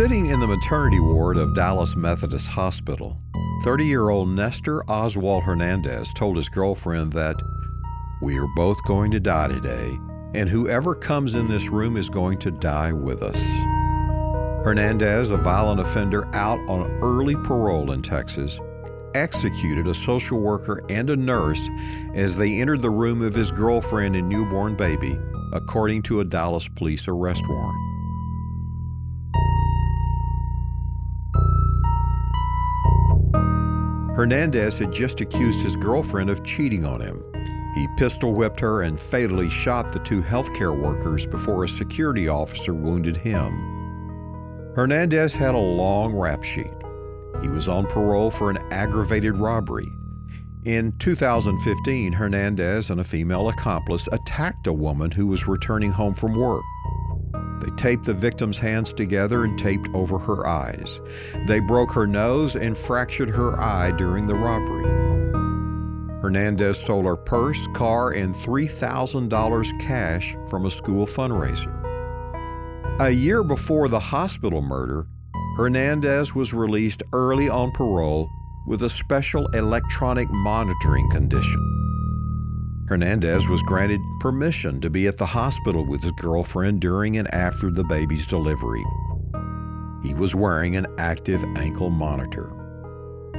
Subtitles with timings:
[0.00, 3.18] Sitting in the maternity ward of Dallas Methodist Hospital,
[3.64, 7.36] 30 year old Nester Oswaldo Hernandez told his girlfriend that,
[8.22, 9.98] We are both going to die today,
[10.32, 13.46] and whoever comes in this room is going to die with us.
[14.64, 18.58] Hernandez, a violent offender out on early parole in Texas,
[19.12, 21.68] executed a social worker and a nurse
[22.14, 25.18] as they entered the room of his girlfriend and newborn baby,
[25.52, 27.89] according to a Dallas police arrest warrant.
[34.20, 37.24] Hernandez had just accused his girlfriend of cheating on him.
[37.74, 42.74] He pistol whipped her and fatally shot the two healthcare workers before a security officer
[42.74, 43.50] wounded him.
[44.76, 46.74] Hernandez had a long rap sheet.
[47.40, 49.90] He was on parole for an aggravated robbery.
[50.66, 56.34] In 2015, Hernandez and a female accomplice attacked a woman who was returning home from
[56.34, 56.62] work.
[57.60, 61.00] They taped the victim's hands together and taped over her eyes.
[61.46, 65.10] They broke her nose and fractured her eye during the robbery.
[66.22, 71.76] Hernandez stole her purse, car, and $3,000 cash from a school fundraiser.
[73.00, 75.06] A year before the hospital murder,
[75.56, 78.28] Hernandez was released early on parole
[78.66, 81.79] with a special electronic monitoring condition.
[82.90, 87.70] Hernandez was granted permission to be at the hospital with his girlfriend during and after
[87.70, 88.84] the baby's delivery.
[90.02, 92.50] He was wearing an active ankle monitor.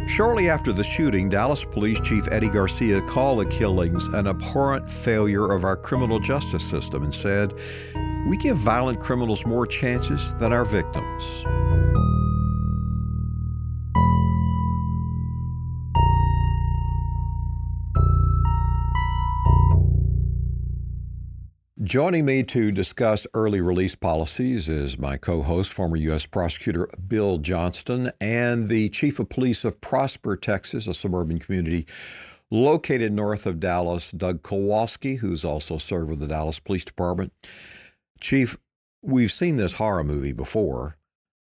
[0.07, 5.51] Shortly after the shooting, Dallas Police Chief Eddie Garcia called the killings an abhorrent failure
[5.51, 7.53] of our criminal justice system and said,
[8.29, 11.43] We give violent criminals more chances than our victims.
[21.91, 26.25] Joining me to discuss early release policies is my co host, former U.S.
[26.25, 31.85] Prosecutor Bill Johnston, and the Chief of Police of Prosper, Texas, a suburban community
[32.49, 37.33] located north of Dallas, Doug Kowalski, who's also served with the Dallas Police Department.
[38.21, 38.55] Chief,
[39.01, 40.95] we've seen this horror movie before.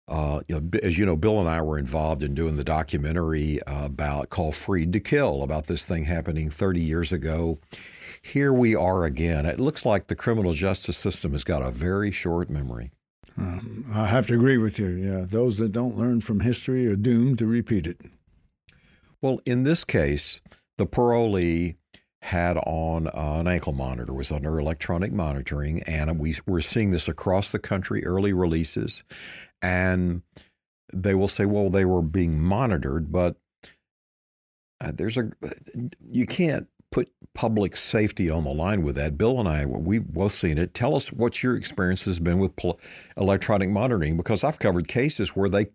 [0.08, 0.42] Uh,
[0.84, 4.94] as you know, Bill and I were involved in doing the documentary about called Freed
[4.94, 7.58] to Kill about this thing happening 30 years ago
[8.26, 9.46] here we are again.
[9.46, 12.92] It looks like the criminal justice system has got a very short memory.
[13.38, 14.88] Um, I have to agree with you.
[14.88, 18.02] Yeah, those that don't learn from history are doomed to repeat it.
[19.22, 20.42] Well, in this case,
[20.78, 21.76] the parolee
[22.22, 27.08] had on uh, an ankle monitor, was under electronic monitoring, and we we're seeing this
[27.08, 29.04] across the country, early releases,
[29.62, 30.24] and
[30.92, 33.36] they will say, well, they were being monitored, but
[34.82, 35.30] uh, there's a
[36.10, 39.18] you can't put public safety on the line with that.
[39.18, 40.74] Bill and I, we've both seen it.
[40.74, 42.54] Tell us what your experience has been with
[43.18, 45.68] electronic monitoring, because I've covered cases where they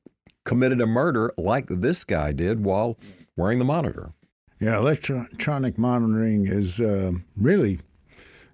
[0.45, 2.99] committed a murder like this guy did while
[3.37, 4.13] wearing the monitor.
[4.59, 7.81] Yeah, electronic monitoring is uh, really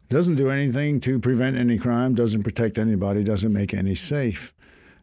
[0.09, 4.53] doesn't do anything to prevent any crime, doesn't protect anybody, doesn't make any safe.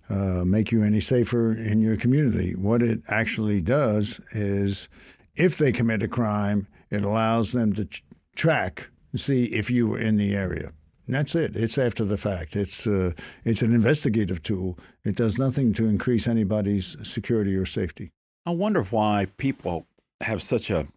[0.09, 2.55] Uh, make you any safer in your community.
[2.55, 4.89] What it actually does is,
[5.35, 8.03] if they commit a crime, it allows them to ch-
[8.35, 10.71] track, see if you were in the area.
[11.05, 11.55] And that's it.
[11.57, 12.55] It's after the fact.
[12.55, 13.11] It's uh,
[13.43, 14.79] it's an investigative tool.
[15.03, 18.11] It does nothing to increase anybody's security or safety.
[18.45, 19.85] I wonder why people
[20.21, 20.87] have such a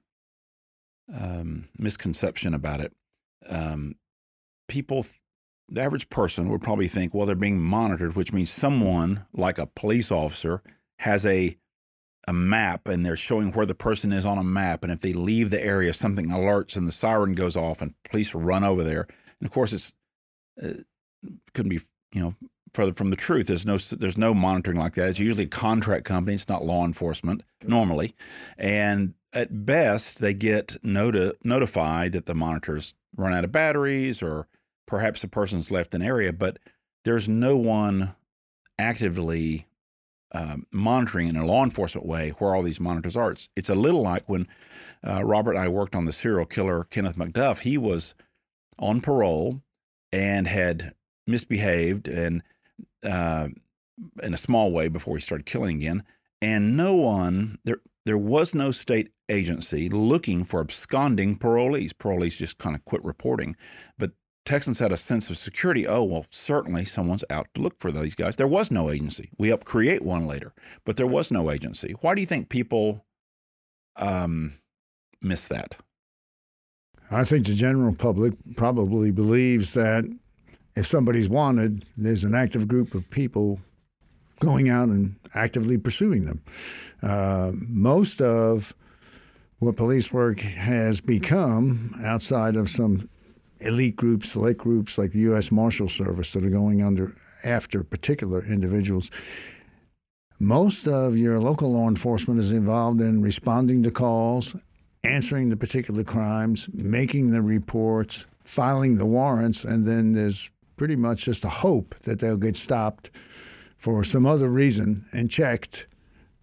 [1.13, 2.93] um, misconception about it.
[3.49, 3.97] Um,
[4.69, 5.07] people,
[5.69, 9.67] the average person would probably think, well, they're being monitored, which means someone like a
[9.67, 10.63] police officer
[11.01, 11.57] has a
[12.27, 14.83] a map and they're showing where the person is on a map.
[14.83, 18.35] And if they leave the area, something alerts and the siren goes off and police
[18.35, 19.07] run over there.
[19.41, 19.93] And of course, it's
[20.63, 20.83] uh,
[21.55, 21.81] couldn't be
[22.13, 22.35] you know
[22.73, 23.47] further from the truth.
[23.47, 25.09] There's no there's no monitoring like that.
[25.09, 26.35] It's usually a contract company.
[26.35, 28.15] It's not law enforcement normally,
[28.59, 34.47] and at best they get noti- notified that the monitors run out of batteries or
[34.87, 36.59] perhaps the person's left an area, but
[37.05, 38.15] there's no one
[38.79, 39.66] actively
[40.37, 43.31] uh, monitoring in a law enforcement way where all these monitors are.
[43.31, 44.47] It's, it's a little like when
[45.07, 47.61] uh, Robert and I worked on the serial killer Kenneth McDuff.
[47.61, 48.15] He was
[48.79, 49.63] on parole
[50.13, 50.95] and had
[51.27, 52.43] misbehaved and
[53.03, 53.49] uh,
[54.23, 56.03] in a small way before he started killing again.
[56.43, 61.93] And no one there there was no state agency looking for absconding parolees.
[61.93, 63.57] Parolees just kind of quit reporting,
[63.99, 64.13] but
[64.47, 65.87] Texans had a sense of security.
[65.87, 68.37] Oh, well, certainly someone's out to look for these guys.
[68.37, 69.31] There was no agency.
[69.39, 70.55] We helped create one later,
[70.85, 71.95] but there was no agency.
[72.01, 73.05] Why do you think people
[73.97, 74.55] um,
[75.21, 75.77] miss that?
[77.11, 80.05] I think the general public probably believes that
[80.77, 83.61] if somebody's wanted, there's an active group of people
[84.41, 86.43] going out and actively pursuing them.
[87.03, 88.75] Uh, most of
[89.59, 93.09] what police work has become outside of some
[93.61, 95.51] elite groups, select groups like the U.S.
[95.51, 97.15] Marshal Service that are going under
[97.45, 99.11] after particular individuals.
[100.39, 104.55] Most of your local law enforcement is involved in responding to calls,
[105.05, 111.25] answering the particular crimes, making the reports, filing the warrants, and then there's pretty much
[111.25, 113.11] just a hope that they'll get stopped
[113.79, 115.87] for some other reason and checked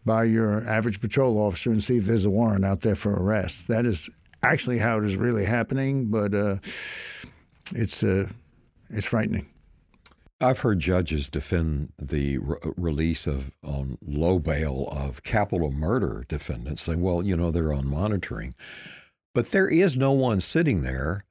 [0.06, 3.68] by your average patrol officer and see if there's a warrant out there for arrest.
[3.68, 4.10] That is
[4.44, 6.57] actually how it is really happening, but uh,
[7.74, 8.30] it's uh,
[8.90, 9.48] it's frightening.
[10.42, 16.81] I've heard judges defend the re- release of on low bail of capital murder defendants,
[16.81, 18.54] saying, "Well, you know, they're on monitoring,"
[19.34, 21.25] but there is no one sitting there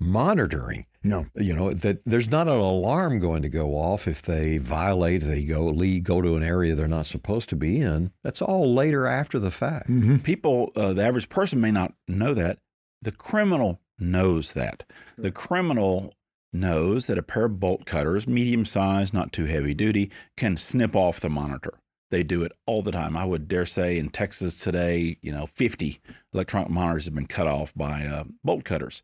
[0.00, 0.86] monitoring.
[1.06, 5.22] No, you know that there's not an alarm going to go off if they violate.
[5.22, 8.10] They go lead, go to an area they're not supposed to be in.
[8.24, 9.88] That's all later after the fact.
[9.88, 10.18] Mm-hmm.
[10.18, 12.58] People, uh, the average person may not know that.
[13.02, 14.84] The criminal knows that.
[15.16, 16.14] The criminal
[16.52, 20.96] knows that a pair of bolt cutters, medium size, not too heavy duty, can snip
[20.96, 21.78] off the monitor.
[22.10, 23.16] They do it all the time.
[23.16, 26.00] I would dare say in Texas today, you know, 50
[26.32, 29.02] electronic monitors have been cut off by uh, bolt cutters.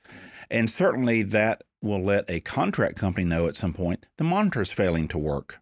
[0.50, 4.72] And certainly that will let a contract company know at some point the monitor is
[4.72, 5.58] failing to work.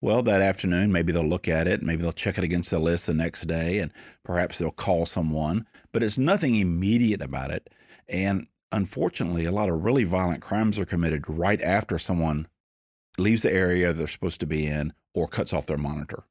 [0.00, 3.06] Well, that afternoon, maybe they'll look at it, maybe they'll check it against the list
[3.06, 3.92] the next day, and
[4.24, 7.70] perhaps they'll call someone, but it's nothing immediate about it.
[8.08, 12.48] And unfortunately, a lot of really violent crimes are committed right after someone
[13.16, 16.24] leaves the area they're supposed to be in or cuts off their monitor.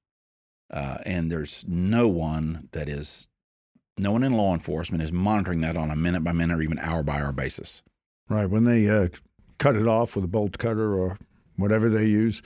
[0.69, 3.29] Uh, and there's no one that is,
[3.97, 6.79] no one in law enforcement is monitoring that on a minute by minute or even
[6.79, 7.83] hour by hour basis.
[8.27, 8.49] Right.
[8.49, 9.09] When they uh,
[9.61, 11.19] cut it off with a bolt cutter or
[11.55, 12.41] whatever they use,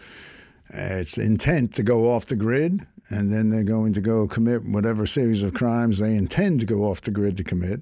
[0.73, 4.65] uh, it's intent to go off the grid, and then they're going to go commit
[4.65, 7.81] whatever series of crimes they intend to go off the grid to commit.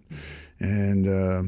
[0.59, 1.43] And uh,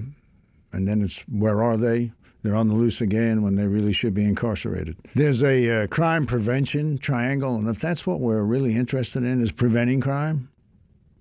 [0.71, 2.11] and then it's where are they?
[2.41, 4.97] They're on the loose again when they really should be incarcerated.
[5.13, 9.51] There's a uh, crime prevention triangle, and if that's what we're really interested in, is
[9.51, 10.49] preventing crime,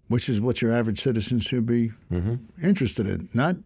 [0.08, 2.36] which is what your average citizen should be mm-hmm.
[2.62, 3.56] interested in, not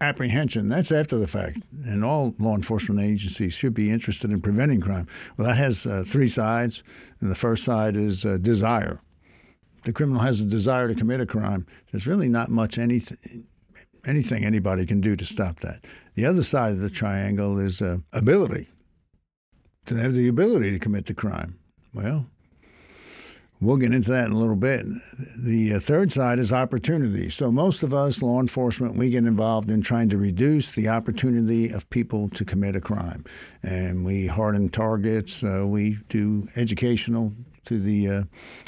[0.00, 0.68] apprehension.
[0.68, 5.06] That's after the fact, and all law enforcement agencies should be interested in preventing crime.
[5.36, 6.82] Well, that has uh, three sides,
[7.20, 9.00] and the first side is uh, desire.
[9.84, 11.66] The criminal has a desire to commit a crime.
[11.92, 13.46] There's really not much anything
[14.06, 15.86] anything anybody can do to stop that.
[16.14, 18.68] The other side of the triangle is uh, ability,
[19.86, 21.58] to have the ability to commit the crime.
[21.94, 22.26] Well,
[23.64, 24.86] we'll get into that in a little bit.
[25.38, 27.30] The uh, third side is opportunity.
[27.30, 31.70] So, most of us, law enforcement, we get involved in trying to reduce the opportunity
[31.70, 33.24] of people to commit a crime.
[33.62, 37.32] And we harden targets, uh, we do educational
[37.66, 38.22] to the uh,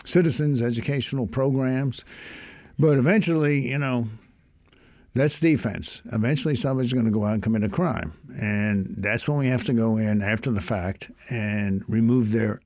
[0.04, 2.04] citizens, educational programs.
[2.78, 4.08] But eventually, you know,
[5.14, 6.02] that's defense.
[6.12, 8.12] Eventually, somebody's going to go out and commit a crime.
[8.38, 12.60] And that's when we have to go in after the fact and remove their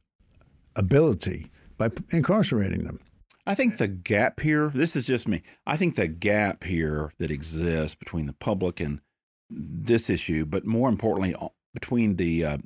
[0.76, 1.49] ability
[1.80, 3.00] by incarcerating them.
[3.46, 7.30] I think the gap here, this is just me, I think the gap here that
[7.30, 9.00] exists between the public and
[9.48, 11.34] this issue, but more importantly,
[11.72, 12.58] between the uh,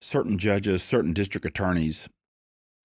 [0.00, 2.08] certain judges, certain district attorneys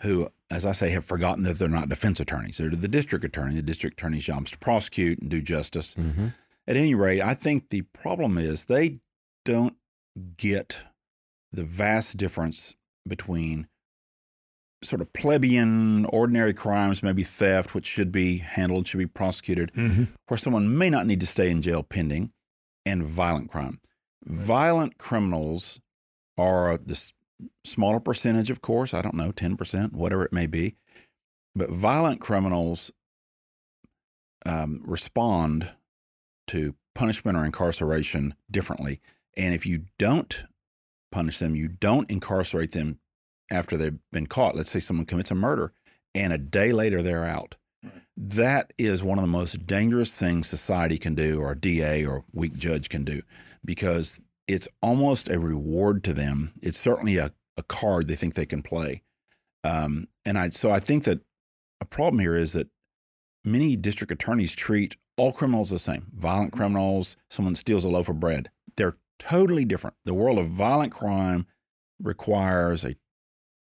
[0.03, 2.58] who, as I say, have forgotten that they're not defense attorneys.
[2.60, 3.56] They're the district attorney.
[3.56, 5.96] The district attorney's job is to prosecute and do justice.
[5.96, 6.27] Mm-hmm.
[6.68, 9.00] At any rate, I think the problem is they
[9.44, 9.75] don't
[10.38, 10.84] get
[11.51, 12.75] the vast difference
[13.06, 13.68] between
[14.84, 20.06] sort of plebeian, ordinary crimes, maybe theft, which should be handled, should be prosecuted, mm-hmm.
[20.28, 22.32] where someone may not need to stay in jail pending,
[22.86, 23.80] and violent crime.
[24.26, 25.80] Violent criminals
[26.38, 27.14] are this
[27.66, 30.76] smaller percentage, of course, I don't know, 10%, whatever it may be.
[31.56, 32.92] But violent criminals
[34.46, 35.72] um, respond
[36.48, 39.02] to punishment or incarceration differently.
[39.38, 40.46] And if you don't
[41.12, 43.00] punish them, you don't incarcerate them
[43.51, 44.56] after they've been caught.
[44.56, 45.74] Let's say someone commits a murder
[46.15, 47.56] and a day later they're out.
[48.18, 52.25] That is one of the most dangerous things society can do, or a DA or
[52.34, 53.22] weak judge can do,
[53.63, 56.51] because it's almost a reward to them.
[56.62, 59.03] It's certainly a, a card they think they can play.
[59.63, 61.22] Um, and I so I think that
[61.79, 62.68] a problem here is that
[63.46, 66.08] many district attorneys treat all criminals the same.
[66.13, 68.50] Violent criminals, someone steals a loaf of bread.
[68.75, 69.96] They're totally different.
[70.06, 71.46] The world of violent crime
[72.01, 72.96] requires a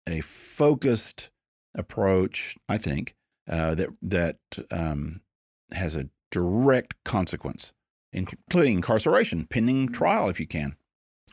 [0.09, 1.29] a focused
[1.75, 3.15] approach, I think,
[3.47, 4.37] uh, that that
[4.71, 5.21] um,
[5.71, 7.73] has a direct consequence
[8.11, 10.75] including incarceration, pending trial if you can.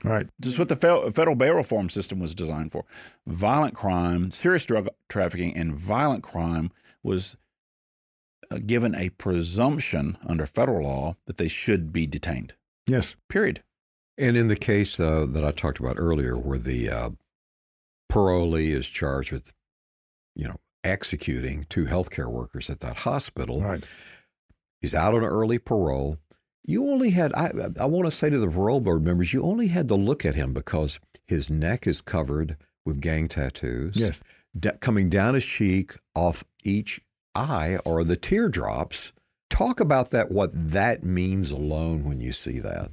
[0.04, 0.28] Right.
[0.38, 2.84] This is what the federal bail reform system was designed for.
[3.26, 6.70] Violent crime, serious drug trafficking, and violent crime
[7.02, 7.36] was
[8.50, 12.52] uh, given a presumption under federal law that they should be detained.
[12.86, 13.16] Yes.
[13.28, 13.62] Period.
[14.18, 17.10] And in the case uh, that I talked about earlier, where the uh,
[18.16, 19.52] parolee is charged with,
[20.34, 23.86] you know, executing two healthcare workers at that hospital, right.
[24.80, 26.18] he's out on early parole.
[26.64, 29.68] You only had, I, I want to say to the parole board members, you only
[29.68, 33.96] had to look at him because his neck is covered with gang tattoos.
[33.96, 34.20] Yes.
[34.80, 37.00] coming down his cheek, off each
[37.34, 39.12] eye are the teardrops.
[39.50, 42.90] Talk about that, what that means alone when you see that.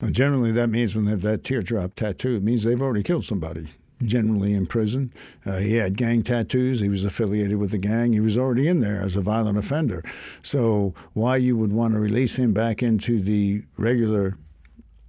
[0.00, 3.24] Well, generally, that means when they have that teardrop tattoo, it means they've already killed
[3.24, 3.68] somebody.
[4.02, 5.12] Generally in prison,
[5.46, 6.80] uh, he had gang tattoos.
[6.80, 8.12] He was affiliated with the gang.
[8.12, 10.04] He was already in there as a violent offender.
[10.42, 14.36] So why you would want to release him back into the regular,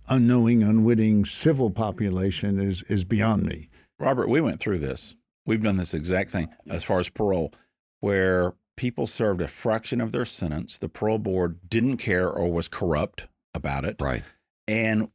[0.07, 3.69] unknowing, unwitting civil population is is beyond me.
[3.99, 5.15] Robert, we went through this.
[5.45, 7.51] We've done this exact thing as far as parole,
[7.99, 10.77] where people served a fraction of their sentence.
[10.77, 13.97] The parole board didn't care or was corrupt about it.
[13.99, 14.23] Right
[14.67, 15.09] and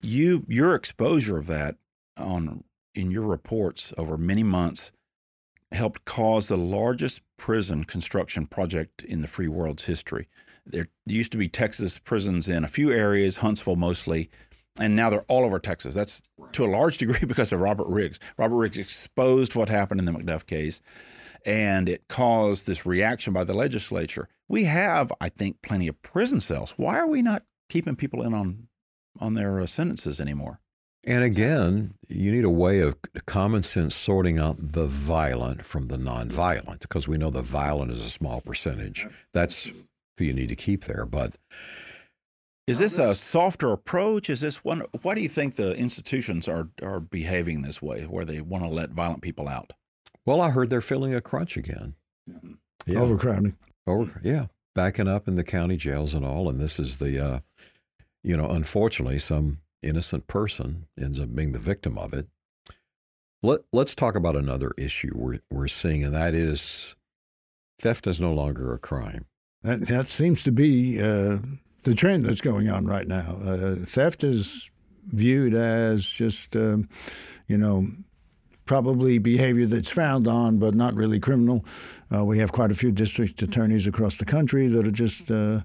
[0.00, 1.76] you your exposure of that
[2.16, 4.92] on in your reports over many months
[5.70, 10.28] helped cause the largest prison construction project in the free world's history.
[10.66, 14.30] There used to be Texas prisons in a few areas, Huntsville mostly,
[14.78, 15.94] and now they're all over Texas.
[15.94, 16.22] That's
[16.52, 18.18] to a large degree because of Robert Riggs.
[18.36, 20.80] Robert Riggs exposed what happened in the McDuff case,
[21.46, 24.28] and it caused this reaction by the legislature.
[24.48, 26.74] We have, I think, plenty of prison cells.
[26.76, 28.68] Why are we not keeping people in on
[29.18, 30.60] on their uh, sentences anymore.
[31.04, 35.96] And again, you need a way of common sense sorting out the violent from the
[35.96, 39.06] nonviolent because we know the violent is a small percentage.
[39.34, 39.72] That's
[40.16, 41.04] who you need to keep there.
[41.04, 41.34] But
[42.68, 44.30] is this a softer approach?
[44.30, 44.84] Is this one?
[45.02, 48.70] Why do you think the institutions are are behaving this way, where they want to
[48.70, 49.72] let violent people out?
[50.24, 51.94] Well, I heard they're feeling a crunch again.
[52.86, 53.00] Yeah.
[53.00, 53.56] Overcrowding.
[53.84, 56.48] Over, yeah, backing up in the county jails and all.
[56.48, 57.40] And this is the uh,
[58.22, 62.28] you know, unfortunately, some innocent person ends up being the victim of it.
[63.42, 66.94] Let, let's talk about another issue we're, we're seeing, and that is
[67.78, 69.26] theft is no longer a crime.
[69.62, 71.38] That, that seems to be uh,
[71.82, 73.38] the trend that's going on right now.
[73.44, 74.70] Uh, theft is
[75.08, 76.78] viewed as just, uh,
[77.48, 77.88] you know,
[78.64, 81.64] probably behavior that's frowned on, but not really criminal.
[82.14, 85.60] Uh, we have quite a few district attorneys across the country that are just uh,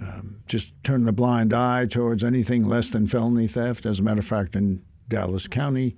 [0.00, 3.86] um, just turning a blind eye towards anything less than felony theft.
[3.86, 5.96] As a matter of fact, in Dallas County,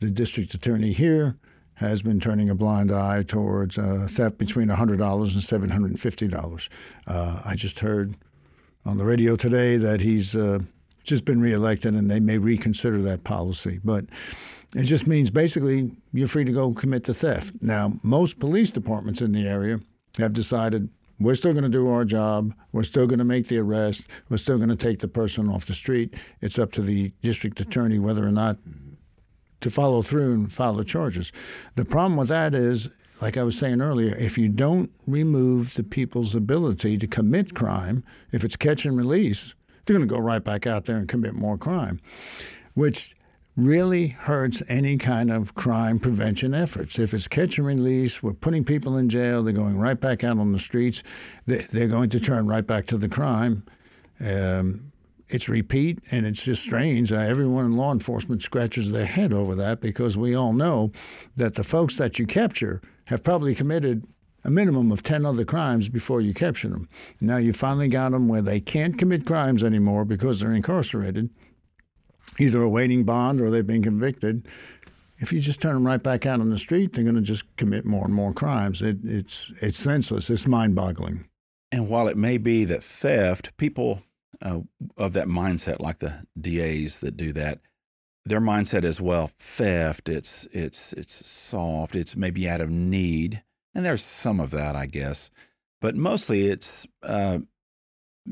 [0.00, 1.36] the district attorney here
[1.74, 4.98] has been turning a blind eye towards uh, theft between $100 and
[5.98, 6.68] $750.
[7.06, 8.16] Uh, I just heard
[8.86, 10.60] on the radio today that he's uh,
[11.04, 13.78] just been reelected and they may reconsider that policy.
[13.84, 14.06] But
[14.74, 17.54] it just means basically you're free to go commit the theft.
[17.60, 19.80] Now, most police departments in the area
[20.18, 22.54] have decided we're still going to do our job.
[22.72, 24.08] We're still going to make the arrest.
[24.28, 26.14] We're still going to take the person off the street.
[26.40, 28.58] It's up to the district attorney whether or not
[29.62, 31.32] to follow through and file the charges.
[31.76, 32.90] The problem with that is,
[33.22, 38.04] like I was saying earlier, if you don't remove the people's ability to commit crime,
[38.32, 39.54] if it's catch and release,
[39.84, 42.00] they're going to go right back out there and commit more crime,
[42.74, 43.15] which
[43.56, 46.98] really hurts any kind of crime prevention efforts.
[46.98, 50.38] If it's catch and release, we're putting people in jail, they're going right back out
[50.38, 51.02] on the streets,
[51.46, 53.64] they're going to turn right back to the crime.
[54.20, 54.92] Um,
[55.28, 57.12] it's repeat, and it's just strange.
[57.12, 60.92] Uh, everyone in law enforcement scratches their head over that because we all know
[61.36, 64.06] that the folks that you capture have probably committed
[64.44, 66.88] a minimum of 10 other crimes before you capture them.
[67.20, 71.30] Now you finally got them where they can't commit crimes anymore because they're incarcerated
[72.38, 74.46] either awaiting bond or they've been convicted.
[75.18, 77.44] If you just turn them right back out on the street, they're going to just
[77.56, 78.82] commit more and more crimes.
[78.82, 80.28] It, it's it's senseless.
[80.28, 81.26] It's mind-boggling.
[81.72, 84.02] And while it may be that theft, people
[84.42, 84.60] uh,
[84.96, 87.60] of that mindset, like the DAs that do that,
[88.26, 90.08] their mindset is well, theft.
[90.08, 91.96] It's it's it's soft.
[91.96, 93.42] It's maybe out of need,
[93.74, 95.30] and there's some of that, I guess,
[95.80, 97.38] but mostly it's uh,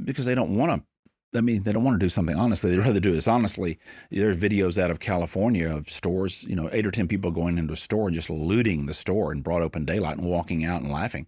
[0.04, 0.86] because they don't want to
[1.34, 2.70] I mean, they don't want to do something honestly.
[2.70, 3.78] They'd rather do this honestly.
[4.10, 7.58] There are videos out of California of stores, you know, eight or 10 people going
[7.58, 10.82] into a store and just looting the store in broad open daylight and walking out
[10.82, 11.26] and laughing.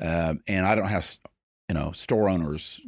[0.00, 1.00] Uh, and I don't know how,
[1.68, 2.80] you know, store owners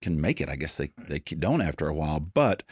[0.00, 0.48] can make it.
[0.48, 2.20] I guess they, they don't after a while.
[2.20, 2.62] But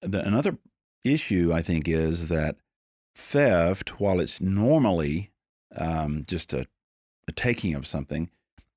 [0.00, 0.58] the, another
[1.04, 2.56] issue, I think, is that
[3.14, 5.30] theft, while it's normally
[5.76, 6.66] um, just a,
[7.28, 8.30] a taking of something,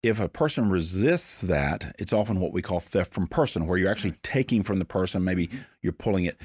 [0.04, 3.90] if a person resists that, it's often what we call theft from person, where you're
[3.90, 5.50] actually taking from the person, maybe
[5.82, 6.40] you're pulling it.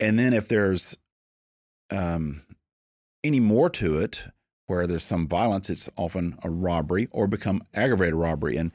[0.00, 0.98] And then if there's
[1.90, 2.42] um,
[3.22, 4.26] any more to it,
[4.66, 8.56] where there's some violence, it's often a robbery or become aggravated robbery.
[8.56, 8.70] And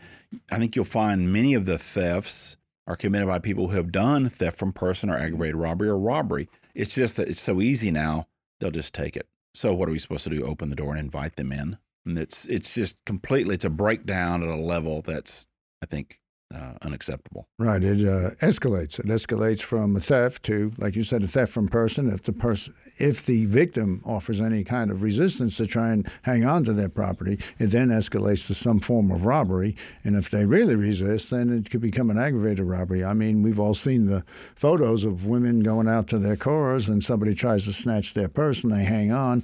[0.51, 2.57] I think you'll find many of the thefts
[2.88, 6.50] are committed by people who have done theft from person or aggravated robbery or robbery.
[6.74, 8.27] It's just that it's so easy now,
[8.60, 9.27] they'll just take it.
[9.53, 10.45] So what are we supposed to do?
[10.45, 11.77] Open the door and invite them in?
[12.06, 15.46] And it's it's just completely it's a breakdown at a level that's
[15.82, 16.20] I think
[16.54, 17.48] uh, unacceptable.
[17.58, 17.84] Right.
[17.84, 19.00] It uh, escalates.
[19.00, 22.10] It escalates from a theft to, like you said, a theft from person.
[22.10, 26.46] If the person, if the victim offers any kind of resistance to try and hang
[26.46, 29.76] on to their property, it then escalates to some form of robbery.
[30.04, 33.04] And if they really resist, then it could become an aggravated robbery.
[33.04, 34.24] I mean, we've all seen the
[34.56, 38.64] photos of women going out to their cars and somebody tries to snatch their purse
[38.64, 39.44] and they hang on,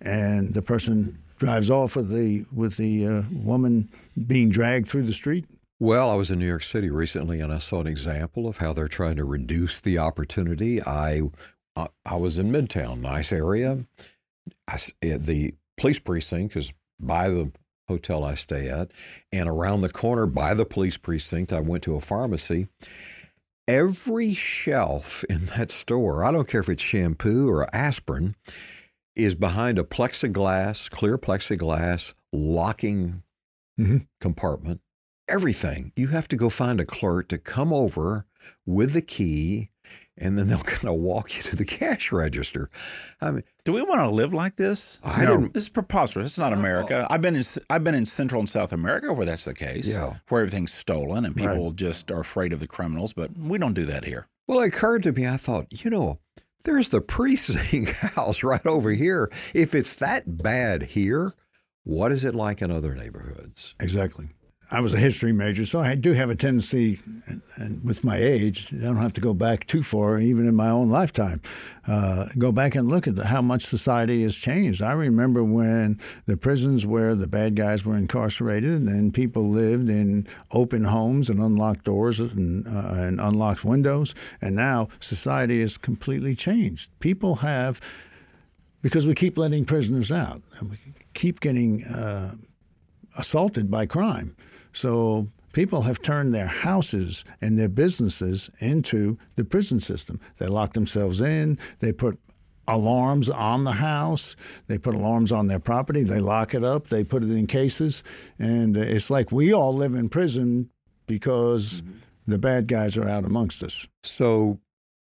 [0.00, 3.90] and the person drives off with the with the uh, woman
[4.28, 5.44] being dragged through the street.
[5.80, 8.72] Well, I was in New York City recently, and I saw an example of how
[8.72, 10.80] they're trying to reduce the opportunity.
[10.80, 11.22] I
[11.74, 13.84] uh, I was in Midtown, nice area.
[14.68, 17.50] I, eh, the police precinct is by the
[17.88, 18.92] hotel I stay at,
[19.32, 22.68] and around the corner by the police precinct, I went to a pharmacy.
[23.66, 28.36] Every shelf in that store, I don't care if it's shampoo or aspirin,
[29.14, 33.22] is behind a plexiglass, clear plexiglass locking
[33.78, 33.98] mm-hmm.
[34.20, 34.80] compartment
[35.28, 35.92] everything.
[35.96, 38.26] You have to go find a clerk to come over
[38.66, 39.70] with the key
[40.18, 42.68] and then they'll kind of walk you to the cash register.
[43.20, 45.00] I mean, do we want to live like this?
[45.02, 45.54] I no, don't.
[45.54, 46.26] This is preposterous.
[46.26, 47.06] It's not America.
[47.10, 49.88] I've been in I've been in Central and South America where that's the case.
[49.88, 50.16] Yeah.
[50.28, 51.76] where everything's stolen and people right.
[51.76, 53.12] just are afraid of the criminals.
[53.12, 54.28] But we don't do that here.
[54.46, 55.26] Well, it occurred to me.
[55.26, 56.18] I thought, you know,
[56.64, 59.30] there's the precinct house right over here.
[59.54, 61.34] If it's that bad here,
[61.84, 63.74] what is it like in other neighborhoods?
[63.80, 64.28] Exactly.
[64.72, 68.16] I was a history major, so I do have a tendency, and, and, with my
[68.16, 71.42] age, I don't have to go back too far, even in my own lifetime,
[71.86, 74.80] uh, go back and look at the, how much society has changed.
[74.80, 80.26] I remember when the prisons where the bad guys were incarcerated and people lived in
[80.52, 86.34] open homes and unlocked doors and, uh, and unlocked windows, and now society has completely
[86.34, 86.90] changed.
[86.98, 87.78] People have,
[88.80, 90.78] because we keep letting prisoners out, and we
[91.12, 92.36] keep getting uh,
[93.18, 94.34] assaulted by crime.
[94.72, 100.20] So people have turned their houses and their businesses into the prison system.
[100.38, 102.18] They lock themselves in, they put
[102.68, 107.04] alarms on the house, they put alarms on their property, they lock it up, they
[107.04, 108.02] put it in cases,
[108.38, 110.70] and it's like we all live in prison
[111.06, 111.98] because mm-hmm.
[112.28, 113.86] the bad guys are out amongst us.
[114.04, 114.60] So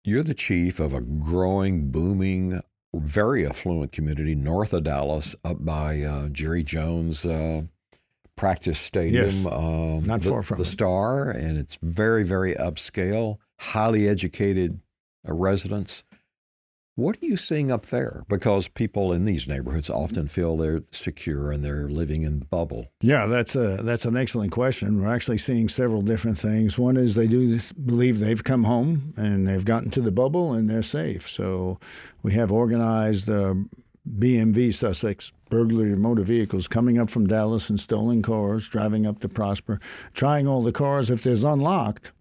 [0.05, 2.61] you're the chief of a growing, booming,
[2.95, 7.63] very affluent community north of Dallas, up by uh, Jerry Jones' uh,
[8.37, 9.25] practice stadium.
[9.25, 10.67] Yes, um, not the, far from the it.
[10.67, 14.81] Star, and it's very, very upscale, highly educated
[15.29, 16.05] uh, residents.
[16.95, 18.25] What are you seeing up there?
[18.27, 22.87] Because people in these neighborhoods often feel they're secure and they're living in the bubble.
[23.03, 25.03] Yeah, that's a that's an excellent question.
[25.03, 26.79] We're actually seeing several different things.
[26.79, 30.71] One is they do believe they've come home and they've gotten to the bubble and
[30.71, 31.29] they're safe.
[31.29, 31.79] So
[32.23, 33.57] we have organized uh,
[34.07, 39.21] BMV Sussex, burglary of motor vehicles, coming up from Dallas and stolen cars, driving up
[39.21, 39.81] to Prosper,
[40.15, 41.11] trying all the cars.
[41.11, 42.13] If there's unlocked,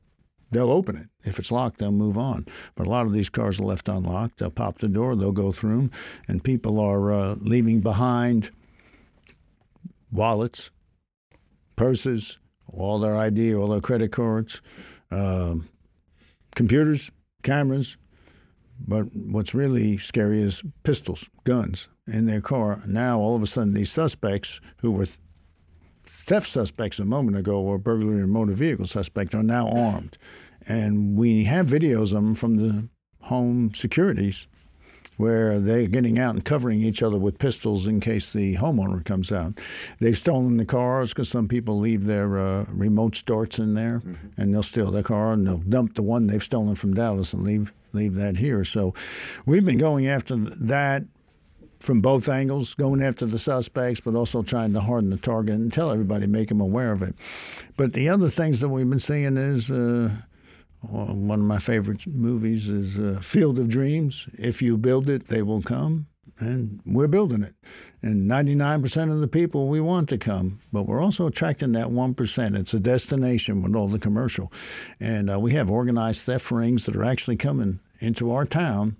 [0.52, 1.08] they'll open it.
[1.28, 2.48] If it's locked, they'll move on.
[2.76, 4.40] But a lot of these cars are left unlocked.
[4.40, 5.92] They'll pop the door, they'll go through them,
[6.28, 8.50] and people are uh, leaving behind
[10.12, 10.72] wallets,
[11.76, 14.62] purses, all their ID, all their credit cards,
[15.12, 15.56] uh,
[16.56, 17.12] computers,
[17.44, 17.98] cameras,
[18.88, 22.82] but what's really scary is pistols, guns in their car.
[22.88, 25.08] Now, all of a sudden, these suspects who were
[26.06, 30.18] theft suspects a moment ago or burglary or motor vehicle suspect are now armed.
[30.68, 32.90] And we have videos of them from the
[33.22, 34.48] home securities
[35.18, 39.32] where they're getting out and covering each other with pistols in case the homeowner comes
[39.32, 39.54] out.
[40.00, 44.42] They've stolen the cars because some people leave their uh, remote starts in there, mm-hmm.
[44.42, 47.44] and they'll steal their car and they'll dump the one they've stolen from Dallas and
[47.44, 48.64] leave leave that here.
[48.64, 48.94] So
[49.46, 51.04] we've been going after that
[51.80, 55.72] from both angles, going after the suspects, but also trying to harden the target and
[55.72, 57.16] tell everybody, make them aware of it.
[57.78, 59.72] But the other things that we've been seeing is.
[59.72, 60.12] Uh,
[60.88, 64.28] one of my favorite movies is uh, Field of Dreams.
[64.38, 66.08] If you build it, they will come.
[66.38, 67.56] And we're building it.
[68.02, 72.60] And 99% of the people we want to come, but we're also attracting that 1%.
[72.60, 74.52] It's a destination with all the commercial.
[75.00, 78.98] And uh, we have organized theft rings that are actually coming into our town.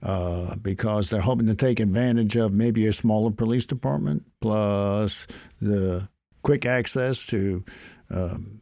[0.00, 5.26] Uh, because they're hoping to take advantage of maybe a smaller police department plus
[5.60, 6.08] the
[6.42, 7.64] quick access to
[8.10, 8.60] um,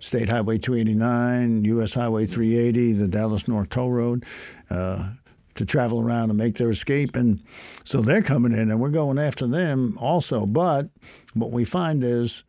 [0.00, 1.94] State Highway 289, U.S.
[1.94, 4.24] Highway 380, the Dallas North Toll Road.
[4.68, 5.12] Uh,
[5.54, 7.14] to travel around and make their escape.
[7.14, 7.42] And
[7.84, 10.46] so they're coming in and we're going after them also.
[10.46, 10.88] But
[11.34, 12.44] what we find is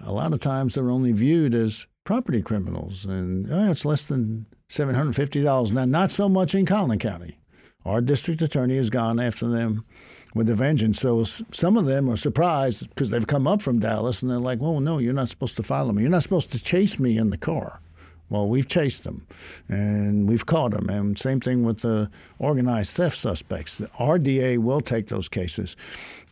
[0.00, 3.04] a lot of times they're only viewed as property criminals.
[3.04, 5.72] And oh, it's less than $750.
[5.72, 7.38] Now, not so much in Collin County.
[7.84, 9.84] Our district attorney has gone after them
[10.34, 11.00] with a vengeance.
[11.00, 14.60] So some of them are surprised because they've come up from Dallas and they're like,
[14.60, 16.02] well, no, you're not supposed to follow me.
[16.02, 17.80] You're not supposed to chase me in the car.
[18.32, 19.26] Well, we've chased them
[19.68, 20.88] and we've caught them.
[20.88, 23.76] And same thing with the organized theft suspects.
[23.76, 25.76] The RDA will take those cases.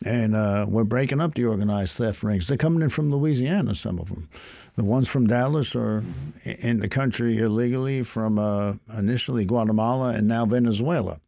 [0.03, 2.47] And uh, we're breaking up the organized theft rings.
[2.47, 4.29] They're coming in from Louisiana, some of them.
[4.77, 6.03] The ones from Dallas are
[6.43, 11.19] in the country illegally from uh, initially Guatemala and now Venezuela.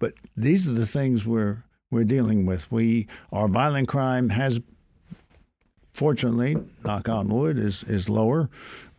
[0.00, 2.70] But these are the things we're we're dealing with.
[2.72, 4.60] We our violent crime has
[5.92, 8.48] fortunately, knock on wood, is is lower.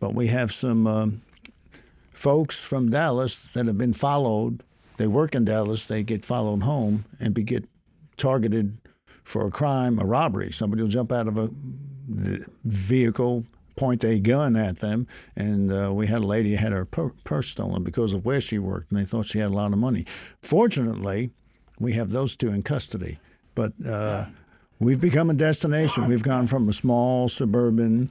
[0.02, 1.22] But we have some um,
[2.12, 4.64] folks from Dallas that have been followed.
[4.96, 5.84] They work in Dallas.
[5.84, 7.68] They get followed home and be get
[8.16, 8.78] targeted
[9.22, 10.50] for a crime, a robbery.
[10.50, 11.50] Somebody will jump out of a
[12.64, 13.44] vehicle,
[13.76, 17.84] point a gun at them, and uh, we had a lady had her purse stolen
[17.84, 20.04] because of where she worked, and they thought she had a lot of money.
[20.42, 21.30] Fortunately,
[21.78, 23.20] we have those two in custody,
[23.54, 23.72] but.
[23.86, 24.26] Uh,
[24.80, 26.08] we've become a destination.
[26.08, 28.10] We've gone from a small suburban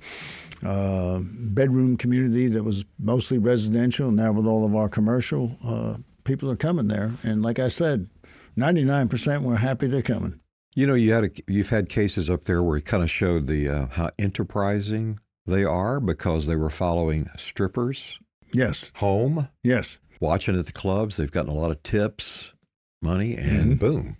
[0.64, 4.12] uh, bedroom community that was mostly residential.
[4.12, 8.10] Now with all of our commercial, uh, people are coming there, and like I said,
[8.56, 10.40] ninety nine percent we're happy they're coming.
[10.76, 13.48] You know, you had a, you've had cases up there where it kind of showed
[13.48, 18.20] the uh, how enterprising they are because they were following strippers.
[18.54, 18.92] Yes.
[18.96, 19.50] Home.
[19.64, 20.00] Yes.
[20.20, 22.54] Watching at the clubs, they've gotten a lot of tips,
[23.02, 23.86] money, and mm-hmm.
[23.86, 24.18] boom,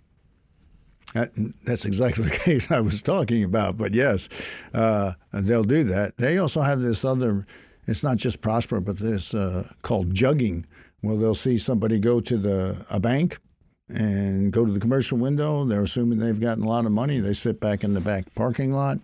[1.14, 1.32] that,
[1.64, 3.76] that's exactly the case I was talking about.
[3.76, 4.28] But yes,
[4.74, 6.16] uh, they'll do that.
[6.16, 7.46] They also have this other.
[7.86, 10.64] It's not just Prosper, but this uh, called jugging,
[11.00, 13.38] where they'll see somebody go to the a bank
[13.88, 15.64] and go to the commercial window.
[15.64, 17.20] They're assuming they've gotten a lot of money.
[17.20, 18.98] They sit back in the back parking lot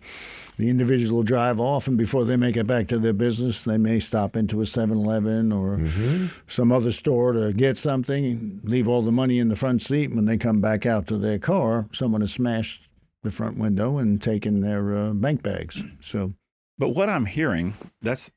[0.59, 3.79] the individual will drive off, and before they make it back to their business, they
[3.79, 6.27] may stop into a 7 Eleven or mm-hmm.
[6.49, 10.13] some other store to get something, leave all the money in the front seat.
[10.13, 12.89] When they come back out to their car, someone has smashed
[13.23, 15.83] the front window and taken their uh, bank bags.
[16.01, 16.35] So,
[16.77, 18.33] But what I'm hearing, that's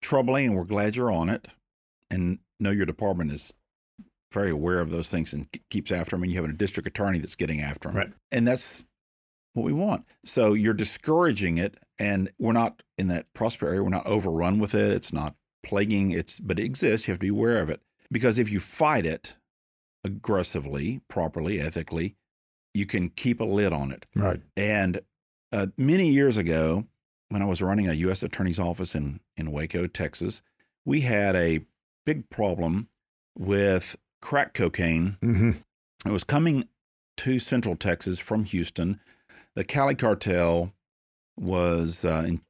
[0.00, 1.46] troubling, and we're glad you're on it.
[2.10, 3.54] And know your department is
[4.32, 6.24] very aware of those things and keeps after them.
[6.24, 7.96] And you have a district attorney that's getting after them.
[7.96, 8.12] Right.
[8.32, 8.84] And that's
[9.52, 10.04] what we want.
[10.24, 13.82] So you're discouraging it, and we're not in that prosper area.
[13.82, 14.90] We're not overrun with it.
[14.90, 16.10] It's not plaguing.
[16.10, 17.06] It's but it exists.
[17.06, 19.34] You have to be aware of it because if you fight it
[20.04, 22.16] aggressively, properly, ethically,
[22.74, 24.06] you can keep a lid on it.
[24.14, 24.40] Right.
[24.56, 25.00] And
[25.52, 26.86] uh, many years ago,
[27.28, 28.22] when I was running a U.S.
[28.22, 30.42] Attorney's office in in Waco, Texas,
[30.84, 31.60] we had a
[32.04, 32.88] big problem
[33.36, 35.16] with crack cocaine.
[35.22, 35.50] Mm-hmm.
[36.06, 36.68] It was coming
[37.18, 39.00] to Central Texas from Houston
[39.54, 40.72] the Cali cartel
[41.36, 42.40] was uh, in,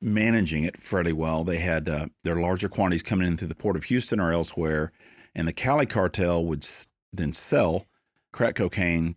[0.00, 1.44] managing it fairly well.
[1.44, 4.92] They had uh, their larger quantities coming in through the port of Houston or elsewhere,
[5.34, 7.86] and the Cali cartel would s- then sell
[8.32, 9.16] crack cocaine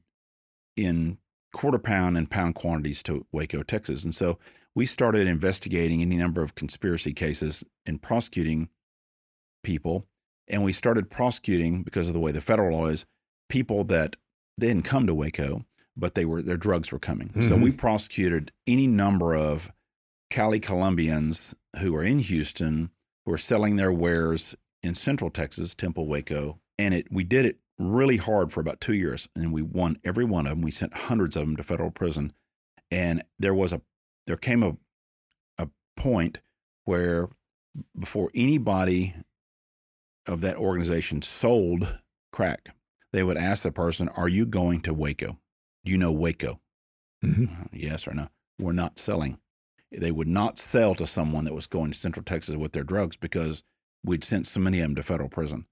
[0.76, 1.18] in
[1.54, 4.04] quarter pound and pound quantities to Waco, Texas.
[4.04, 4.38] And so
[4.76, 8.70] we started investigating any number of conspiracy cases and prosecuting
[9.64, 10.06] people.
[10.48, 13.06] And we started prosecuting because of the way the federal law is
[13.50, 14.16] people that
[14.60, 15.66] didn't come to Waco
[15.98, 17.30] but they were their drugs were coming.
[17.30, 17.42] Mm-hmm.
[17.42, 19.72] So we prosecuted any number of
[20.30, 22.92] Cali Colombians who were in Houston
[23.26, 27.58] who were selling their wares in Central Texas, Temple, Waco, and it we did it
[27.80, 30.62] really hard for about two years, and we won every one of them.
[30.62, 32.34] We sent hundreds of them to federal prison,
[32.92, 33.82] and there was a
[34.28, 34.78] there came a
[35.58, 36.40] a point
[36.86, 37.30] where
[37.98, 39.16] before anybody
[40.26, 42.00] of that organization sold
[42.32, 42.70] crack,
[43.14, 45.38] they would ask the person, "Are you going to Waco?"
[45.88, 46.60] Do you know Waco?
[47.24, 47.46] Mm-hmm.
[47.46, 48.28] Uh, yes or no?
[48.60, 49.38] We're not selling.
[49.90, 53.16] They would not sell to someone that was going to Central Texas with their drugs
[53.16, 53.64] because
[54.04, 55.66] we'd sent so many of them to federal prison.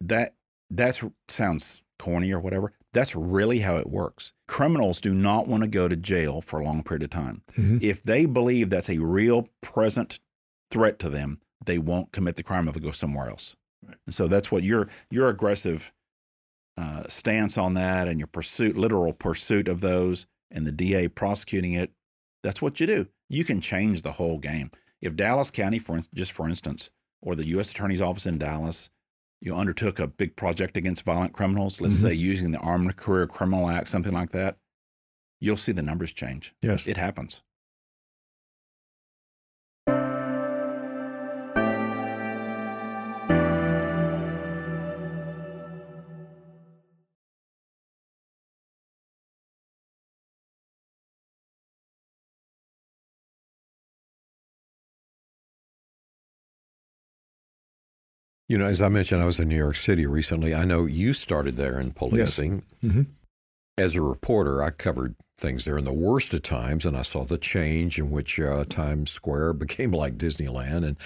[0.00, 0.34] That
[0.68, 2.72] that's sounds corny or whatever.
[2.92, 4.32] That's really how it works.
[4.48, 7.42] Criminals do not want to go to jail for a long period of time.
[7.52, 7.78] Mm-hmm.
[7.80, 10.18] If they believe that's a real present
[10.72, 12.64] threat to them, they won't commit the crime.
[12.64, 13.54] They'll go somewhere else.
[13.86, 13.98] Right.
[14.04, 15.92] And so that's what your your aggressive
[16.78, 21.72] uh, stance on that and your pursuit, literal pursuit of those, and the DA prosecuting
[21.72, 21.90] it,
[22.42, 23.06] that's what you do.
[23.28, 24.70] You can change the whole game.
[25.00, 27.72] If Dallas County, for just for instance, or the U.S.
[27.72, 28.90] Attorney's Office in Dallas,
[29.40, 32.08] you undertook a big project against violent criminals, let's mm-hmm.
[32.08, 34.56] say using the Armed Career Criminal Act, something like that,
[35.40, 36.54] you'll see the numbers change.
[36.62, 36.86] Yes.
[36.86, 37.42] It happens.
[58.48, 60.54] You know, as I mentioned, I was in New York City recently.
[60.54, 62.62] I know you started there in policing.
[62.82, 63.06] Mhm.
[63.76, 67.24] As a reporter, I covered things there in the worst of times, and I saw
[67.24, 70.84] the change in which uh, Times Square became like Disneyland.
[70.84, 70.96] And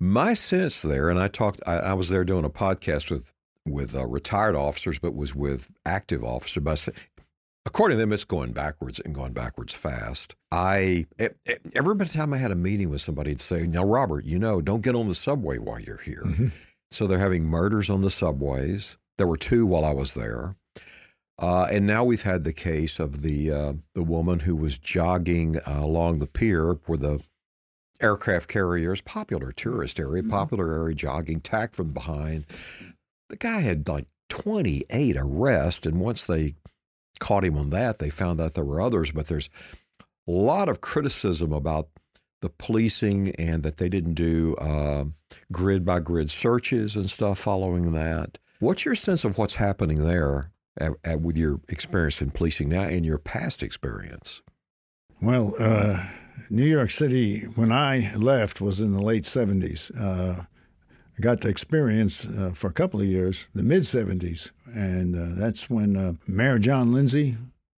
[0.00, 3.32] my sense there, and I talked, I, I was there doing a podcast with
[3.66, 6.62] with uh, retired officers, but was with active officers.
[6.62, 6.88] But
[7.66, 10.34] according to them, it's going backwards and going backwards fast.
[10.50, 11.06] I
[11.74, 14.82] every time I had a meeting with somebody, I'd say, "Now, Robert, you know, don't
[14.82, 16.52] get on the subway while you're here." Mhm.
[16.90, 18.96] So they're having murders on the subways.
[19.18, 20.56] There were two while I was there.
[21.38, 25.56] Uh, and now we've had the case of the uh, the woman who was jogging
[25.58, 27.20] uh, along the pier where the
[28.00, 32.44] aircraft carriers, popular tourist area, popular area, jogging, attacked from behind.
[33.28, 36.54] The guy had like 28 arrests, and once they
[37.20, 39.12] caught him on that, they found out there were others.
[39.12, 39.48] But there's
[40.26, 41.88] a lot of criticism about
[42.40, 45.04] the policing and that they didn't do uh,
[45.52, 48.38] grid by grid searches and stuff following that.
[48.58, 52.82] What's your sense of what's happening there at, at, with your experience in policing now
[52.82, 54.42] and your past experience?
[55.20, 56.02] Well, uh,
[56.48, 59.90] New York City, when I left, was in the late 70s.
[59.98, 60.44] Uh,
[61.20, 65.68] got to experience uh, for a couple of years the mid 70s, and uh, that's
[65.70, 67.36] when uh, Mayor John Lindsay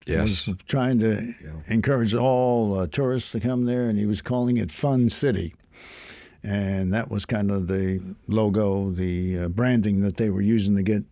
[0.08, 0.48] Yes.
[0.48, 1.34] was trying to
[1.68, 5.54] encourage all uh, tourists to come there, and he was calling it Fun City.
[6.44, 10.82] And that was kind of the logo, the uh, branding that they were using to
[10.82, 11.04] get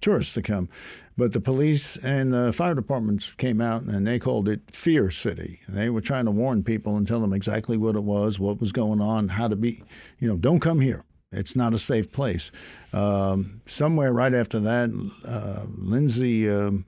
[0.00, 0.68] tourists to come.
[1.16, 5.60] But the police and the fire departments came out and they called it Fear City.
[5.68, 8.70] They were trying to warn people and tell them exactly what it was, what was
[8.70, 9.82] going on, how to be,
[10.20, 11.04] you know, don't come here.
[11.32, 12.50] It's not a safe place.
[12.92, 14.90] Um, somewhere right after that,
[15.24, 16.84] uh, Lindsay um,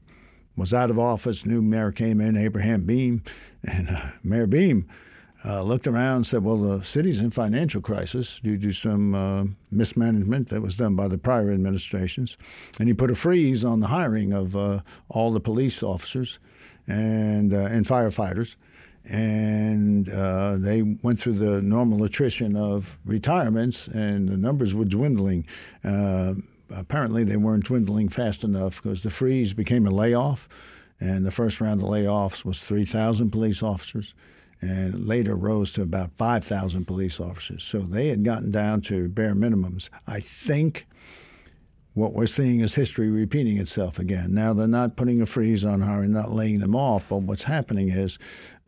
[0.57, 1.47] was out of office.
[1.47, 3.25] New mayor came in, Abraham Beame,
[3.65, 4.87] and uh, Mayor Beame
[5.45, 9.45] uh, looked around and said, "Well, the city's in financial crisis due to some uh,
[9.71, 12.37] mismanagement that was done by the prior administrations,"
[12.81, 16.41] and he put a freeze on the hiring of uh, all the police officers
[16.89, 18.57] and uh, and firefighters.
[19.09, 25.47] And uh, they went through the normal attrition of retirements, and the numbers were dwindling.
[25.83, 26.35] Uh,
[26.71, 30.49] apparently, they weren't dwindling fast enough because the freeze became a layoff,
[31.01, 34.15] and the first round of layoffs was 3,000 police officers
[34.63, 37.65] and later rose to about 5,000 police officers.
[37.65, 39.91] So they had gotten down to bare minimums.
[40.07, 40.87] I think
[41.95, 44.33] what we're seeing is history repeating itself again.
[44.33, 47.91] Now they're not putting a freeze on hiring, not laying them off, but what's happening
[47.91, 48.19] is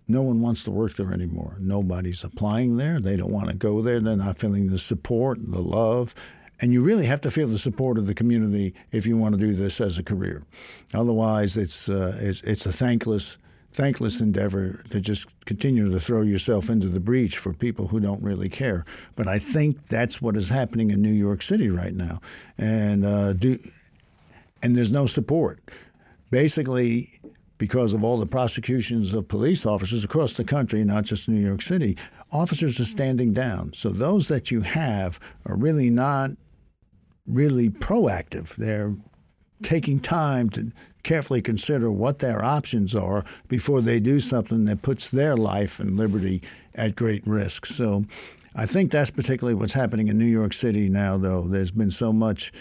[0.06, 1.56] no one wants to work there anymore.
[1.58, 3.00] Nobody's applying there.
[3.00, 4.00] They don't want to go there.
[4.00, 6.14] They're not feeling the support, the love.
[6.60, 9.40] And you really have to feel the support of the community if you want to
[9.40, 10.44] do this as a career.
[10.92, 13.38] Otherwise, it's uh, it's, it's a thankless
[13.72, 18.22] thankless endeavor to just continue to throw yourself into the breach for people who don't
[18.22, 18.84] really care.
[19.16, 22.20] But I think that's what is happening in New York City right now,
[22.56, 23.58] and uh, do
[24.62, 25.60] and there's no support.
[26.30, 27.20] Basically,
[27.58, 31.62] because of all the prosecutions of police officers across the country, not just New York
[31.62, 31.96] City,
[32.32, 33.72] officers are standing down.
[33.74, 36.32] So those that you have are really not
[37.26, 38.54] really proactive.
[38.56, 38.94] They're
[39.62, 40.72] taking time to
[41.04, 45.96] carefully consider what their options are before they do something that puts their life and
[45.96, 46.42] liberty
[46.74, 47.66] at great risk.
[47.66, 48.04] So
[48.56, 51.42] I think that's particularly what's happening in New York City now, though.
[51.42, 52.52] There's been so much.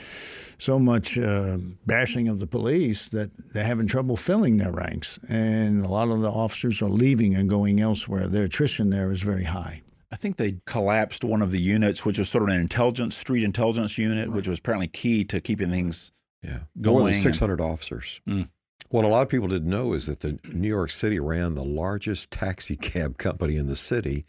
[0.64, 5.84] So much uh, bashing of the police that they're having trouble filling their ranks, and
[5.84, 8.28] a lot of the officers are leaving and going elsewhere.
[8.28, 9.82] Their attrition there is very high.
[10.10, 13.44] I think they collapsed one of the units, which was sort of an intelligence, street
[13.44, 16.60] intelligence unit, which was apparently key to keeping things Yeah.
[16.80, 18.22] Going More than and- 600 officers.
[18.26, 18.48] Mm.
[18.88, 21.64] What a lot of people didn't know is that the New York City ran the
[21.64, 24.24] largest taxi cab company in the city,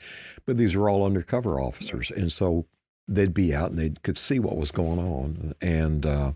[0.47, 2.11] but these were all undercover officers.
[2.11, 2.67] And so
[3.09, 5.55] they'd be out and they could see what was going on.
[5.61, 6.33] And, uh,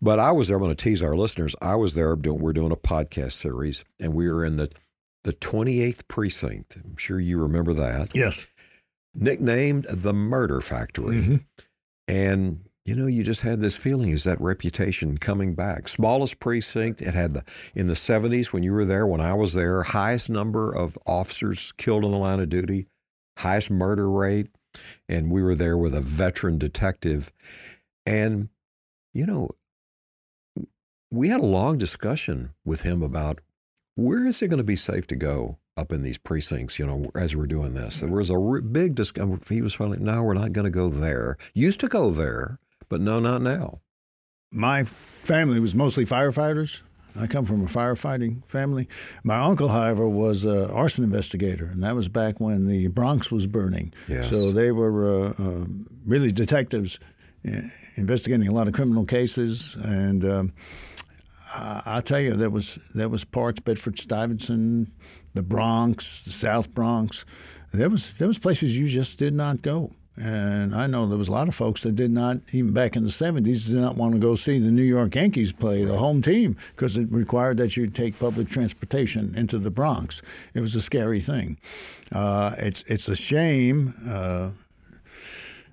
[0.00, 1.54] but I was there, I'm going to tease our listeners.
[1.60, 4.70] I was there doing, we're doing a podcast series and we were in the,
[5.24, 6.76] the 28th precinct.
[6.76, 8.14] I'm sure you remember that.
[8.14, 8.46] Yes.
[9.14, 11.16] Nicknamed the Murder Factory.
[11.16, 11.44] Mhm.
[12.08, 15.86] And you know, you just had this feeling is that reputation coming back.
[15.86, 19.52] Smallest precinct, it had the in the 70s when you were there, when I was
[19.52, 22.86] there, highest number of officers killed in the line of duty,
[23.36, 24.48] highest murder rate,
[25.08, 27.32] and we were there with a veteran detective.
[28.06, 28.48] And
[29.12, 29.50] you know,
[31.10, 33.40] we had a long discussion with him about
[33.96, 36.78] Where is it going to be safe to go up in these precincts?
[36.78, 38.16] You know, as we're doing this, there mm-hmm.
[38.16, 39.32] was a re- big discussion.
[39.32, 41.36] Um, he was finally, no, we're not going to go there.
[41.54, 43.80] Used to go there, but no, not now.
[44.52, 44.84] My
[45.24, 46.80] family was mostly firefighters.
[47.18, 48.88] I come from a firefighting family.
[49.24, 53.46] My uncle, however, was an arson investigator, and that was back when the Bronx was
[53.46, 53.92] burning.
[54.08, 54.30] Yes.
[54.30, 55.64] So they were uh, uh,
[56.06, 56.98] really detectives
[57.46, 57.60] uh,
[57.96, 59.76] investigating a lot of criminal cases.
[59.82, 60.52] And um,
[61.54, 64.90] I- I'll tell you, there was there was parts Bedford Stuyvesant,
[65.34, 67.24] the Bronx, the South Bronx.
[67.72, 69.92] There was there was places you just did not go.
[70.16, 73.04] And I know there was a lot of folks that did not, even back in
[73.04, 76.20] the 70s, did not want to go see the New York Yankees play, the home
[76.20, 80.20] team, because it required that you take public transportation into the Bronx.
[80.52, 81.58] It was a scary thing.
[82.12, 83.94] Uh, it's, it's a shame.
[84.06, 84.50] Uh,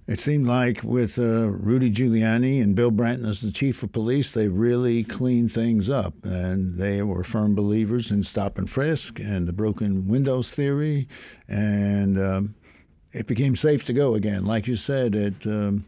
[0.07, 4.31] it seemed like with uh, Rudy Giuliani and Bill Bratton as the chief of police,
[4.31, 6.13] they really cleaned things up.
[6.23, 11.09] And they were firm believers in stop and frisk and the broken windows theory.
[11.49, 12.55] And um,
[13.11, 14.45] it became safe to go again.
[14.45, 15.85] Like you said, at um,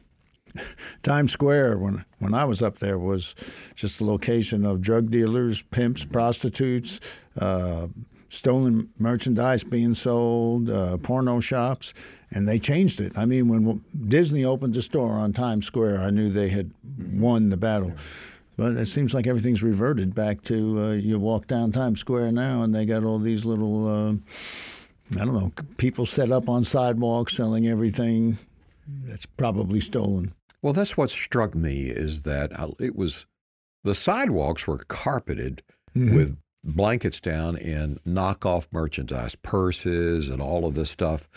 [1.04, 3.36] Times Square, when when I was up there, was
[3.76, 7.00] just the location of drug dealers, pimps, prostitutes,
[7.40, 7.88] uh,
[8.30, 11.94] stolen merchandise being sold, uh, porno shops,
[12.32, 13.18] and they changed it.
[13.18, 16.72] I mean, when Disney opened the store on Times Square, I knew they had
[17.14, 17.94] won the battle.
[18.58, 22.62] But it seems like everything's reverted back to uh, you walk down Times Square now,
[22.62, 24.20] and they got all these little.
[25.16, 28.38] I don't know, people set up on sidewalks selling everything
[29.06, 30.34] that's probably stolen.
[30.62, 33.26] Well, that's what struck me is that uh, it was
[33.84, 35.64] the sidewalks were carpeted
[35.98, 36.16] Mm-hmm.
[36.16, 41.28] with blankets down and knockoff merchandise, purses, and all of this stuff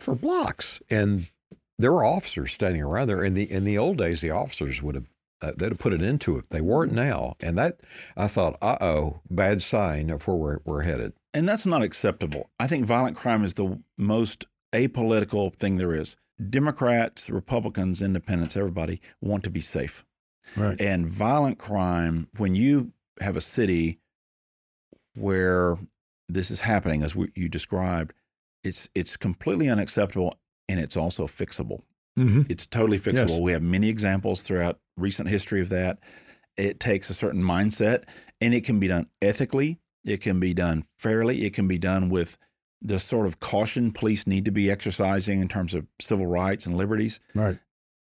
[0.00, 0.82] for blocks.
[0.90, 1.30] And
[1.78, 3.22] there were officers standing around there.
[3.22, 5.06] In the in the old days, the officers would have
[5.40, 6.50] uh, they'd have put it into it.
[6.50, 7.78] They weren't now, and that
[8.16, 11.12] I thought, uh oh, bad sign of where we're, we're headed.
[11.36, 12.48] And that's not acceptable.
[12.58, 16.16] I think violent crime is the most apolitical thing there is.
[16.48, 20.02] Democrats, Republicans, Independents, everybody want to be safe.
[20.56, 20.80] Right.
[20.80, 23.98] And violent crime, when you have a city
[25.14, 25.78] where
[26.26, 28.14] this is happening, as we, you described,
[28.64, 30.38] it's it's completely unacceptable,
[30.70, 31.82] and it's also fixable.
[32.18, 32.42] Mm-hmm.
[32.48, 33.28] It's totally fixable.
[33.28, 33.40] Yes.
[33.40, 35.98] We have many examples throughout recent history of that.
[36.56, 38.04] It takes a certain mindset,
[38.40, 39.78] and it can be done ethically.
[40.06, 41.44] It can be done fairly.
[41.44, 42.38] It can be done with
[42.80, 46.76] the sort of caution police need to be exercising in terms of civil rights and
[46.76, 47.20] liberties.
[47.34, 47.58] Right.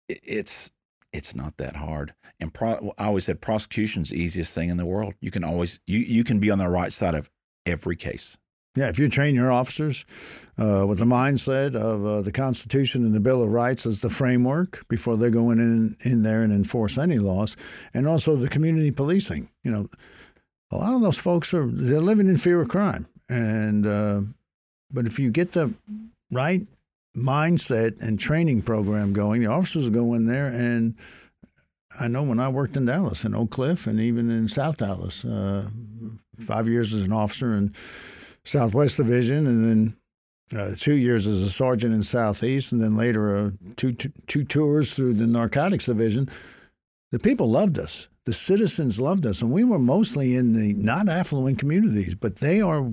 [0.08, 0.72] It's
[1.12, 2.14] it's not that hard.
[2.40, 5.14] And pro, I always said prosecution's the easiest thing in the world.
[5.20, 7.30] You can always you you can be on the right side of
[7.64, 8.36] every case.
[8.74, 10.06] Yeah, if you train your officers
[10.58, 14.08] uh, with the mindset of uh, the Constitution and the Bill of Rights as the
[14.08, 17.56] framework before they go in, in in there and enforce any laws,
[17.92, 19.50] and also the community policing.
[19.62, 19.90] You know,
[20.72, 24.22] a lot of those folks are they're living in fear of crime, and uh,
[24.90, 25.72] but if you get the
[26.30, 26.66] right
[27.16, 30.94] mindset and training program going, the officers go in there and.
[32.00, 35.26] I know when I worked in Dallas, in Oak Cliff, and even in South Dallas,
[35.26, 35.68] uh,
[36.40, 37.74] five years as an officer, in
[38.44, 39.96] Southwest Division, and then
[40.58, 44.44] uh, two years as a sergeant in Southeast, and then later uh, two, two two
[44.44, 46.30] tours through the Narcotics Division.
[47.10, 48.08] The people loved us.
[48.24, 52.60] The citizens loved us, and we were mostly in the not affluent communities, but they
[52.60, 52.92] are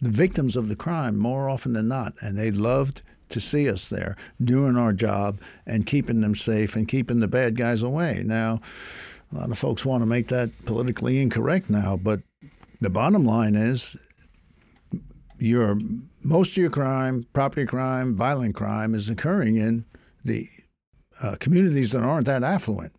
[0.00, 3.88] the victims of the crime more often than not, and they loved to see us
[3.88, 8.22] there doing our job and keeping them safe and keeping the bad guys away.
[8.24, 8.60] Now,
[9.32, 12.20] a lot of folks want to make that politically incorrect now, but
[12.80, 13.96] the bottom line is
[15.38, 15.78] your
[16.22, 19.84] most of your crime, property crime, violent crime, is occurring in
[20.24, 20.46] the
[21.22, 22.92] uh, communities that aren't that affluent.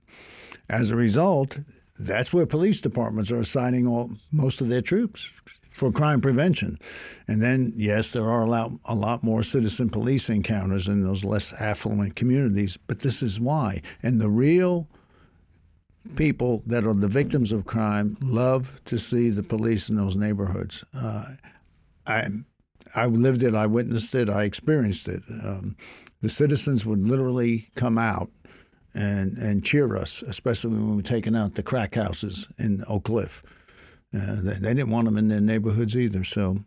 [0.69, 1.57] As a result,
[1.97, 5.31] that's where police departments are assigning all most of their troops
[5.71, 6.79] for crime prevention.
[7.27, 11.23] And then, yes, there are a lot, a lot more citizen police encounters in those
[11.23, 13.81] less affluent communities, but this is why.
[14.03, 14.87] And the real
[16.15, 20.83] people that are the victims of crime love to see the police in those neighborhoods.
[20.93, 21.25] Uh,
[22.07, 22.27] I,
[22.95, 25.21] I lived it, I witnessed it, I experienced it.
[25.43, 25.75] Um,
[26.21, 28.29] the citizens would literally come out
[28.93, 33.05] and and cheer us, especially when we were taking out the crack houses in Oak
[33.05, 33.43] Cliff.
[34.13, 36.23] Uh, they, they didn't want them in their neighborhoods either.
[36.23, 36.59] So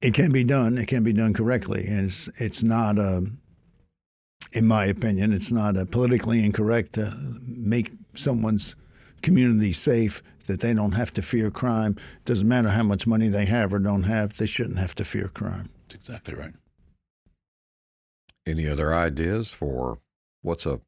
[0.00, 0.78] it can be done.
[0.78, 3.26] It can be done correctly, and it's it's not a,
[4.52, 8.76] in my opinion, it's not a politically incorrect to make someone's
[9.22, 11.96] community safe that they don't have to fear crime.
[12.24, 15.28] Doesn't matter how much money they have or don't have, they shouldn't have to fear
[15.28, 15.68] crime.
[15.82, 16.54] That's exactly right.
[18.46, 19.98] Any other ideas for
[20.42, 20.80] what's a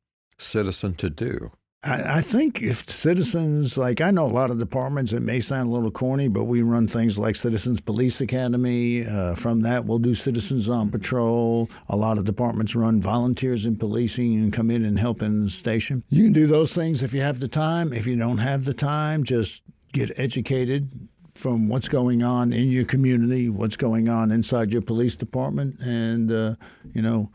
[0.43, 1.53] citizen to do?
[1.85, 5.69] I, I think if citizens, like I know a lot of departments, it may sound
[5.69, 9.05] a little corny, but we run things like Citizens Police Academy.
[9.05, 11.69] Uh, from that, we'll do Citizens on Patrol.
[11.89, 15.51] A lot of departments run volunteers in policing and come in and help in the
[15.51, 16.05] station.
[16.09, 17.93] You can do those things if you have the time.
[17.93, 19.63] If you don't have the time, just
[19.93, 25.17] get educated from what's going on in your community, what's going on inside your police
[25.17, 26.55] department, and uh,
[26.93, 27.31] you know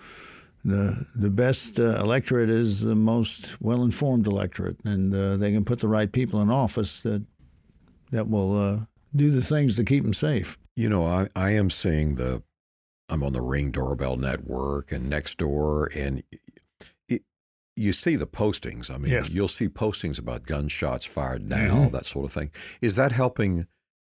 [0.65, 5.63] the the best uh, electorate is the most well informed electorate, and uh, they can
[5.65, 7.23] put the right people in office that
[8.11, 8.79] that will uh,
[9.15, 10.57] do the things to keep them safe.
[10.75, 12.43] You know, I, I am seeing the
[13.09, 16.23] I'm on the Ring doorbell network and next door, and
[17.07, 17.23] it,
[17.75, 18.91] you see the postings.
[18.93, 19.29] I mean, Yes.
[19.29, 22.51] you'll see postings about gunshots fired now, that sort of thing.
[22.81, 23.67] Is that helping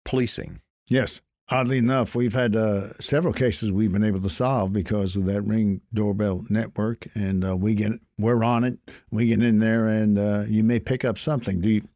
[0.05, 0.61] policing?
[0.89, 1.21] Yes.
[1.53, 5.43] Oddly enough, we've had uh, several cases we've been able to solve because of that
[5.43, 8.79] Ring doorbell network, and uh, we get we're on it.
[9.11, 11.61] We get in there, and uh, you may pick up something.
[11.65, 11.89] You,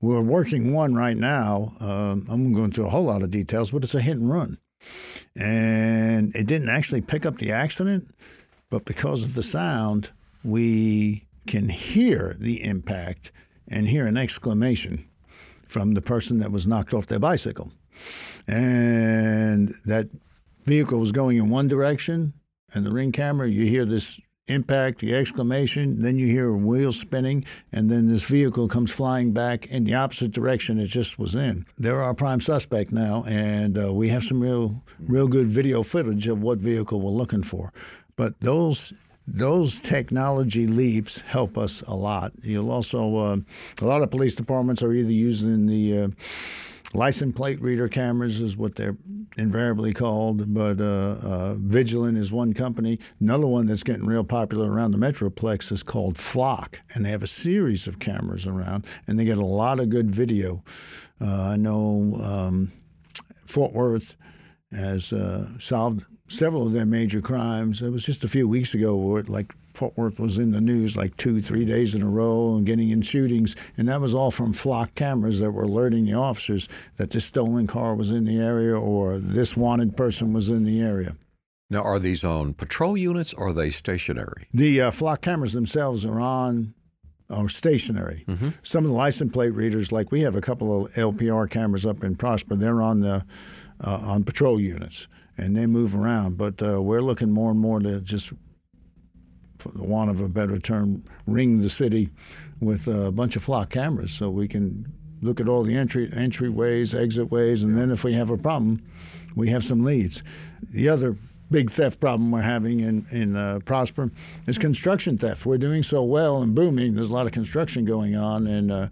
[0.00, 1.72] we're working one right now.
[1.80, 4.16] Um, I'm going to go into a whole lot of details, but it's a hit
[4.16, 4.58] and run,
[5.34, 8.14] and it didn't actually pick up the accident,
[8.70, 10.10] but because of the sound,
[10.44, 13.32] we can hear the impact
[13.66, 15.08] and hear an exclamation
[15.66, 17.72] from the person that was knocked off their bicycle
[18.46, 20.08] and that
[20.64, 22.32] vehicle was going in one direction
[22.72, 26.90] and the ring camera you hear this impact the exclamation then you hear a wheel
[26.90, 31.36] spinning and then this vehicle comes flying back in the opposite direction it just was
[31.36, 35.82] in they're our prime suspect now and uh, we have some real real good video
[35.82, 37.72] footage of what vehicle we're looking for
[38.16, 38.92] but those
[39.32, 42.32] those technology leaps help us a lot.
[42.42, 43.36] You'll also uh,
[43.80, 46.08] a lot of police departments are either using the uh,
[46.94, 48.96] license plate reader cameras is what they're
[49.36, 52.98] invariably called, but uh, uh, Vigilant is one company.
[53.20, 57.22] Another one that's getting real popular around the Metroplex is called Flock, and they have
[57.22, 60.64] a series of cameras around, and they get a lot of good video.
[61.20, 62.72] Uh, I know um,
[63.44, 64.16] Fort Worth
[64.72, 67.82] has uh, solved several of their major crimes.
[67.82, 70.96] It was just a few weeks ago where like Fort Worth was in the news
[70.96, 74.30] like two, three days in a row and getting in shootings, and that was all
[74.30, 78.38] from flock cameras that were alerting the officers that this stolen car was in the
[78.38, 81.16] area or this wanted person was in the area.
[81.70, 84.48] Now, are these on patrol units or are they stationary?
[84.52, 86.74] The uh, flock cameras themselves are on
[87.30, 88.24] are stationary.
[88.64, 92.02] Some of the license plate readers, like we have a couple of LPR cameras up
[92.02, 93.24] in Prosper, they're on the
[93.82, 95.06] uh, on patrol units
[95.38, 96.36] and they move around.
[96.36, 98.32] But uh, we're looking more and more to just,
[99.60, 102.10] for the want of a better term, ring the city
[102.60, 104.92] with a bunch of flock cameras so we can
[105.22, 108.82] look at all the entry entryways, exit ways, and then if we have a problem,
[109.34, 110.22] we have some leads.
[110.70, 111.16] The other
[111.50, 114.10] big theft problem we're having in in uh, Prosper
[114.46, 115.44] is construction theft.
[115.44, 116.94] We're doing so well and booming.
[116.94, 118.88] There's a lot of construction going on, and uh,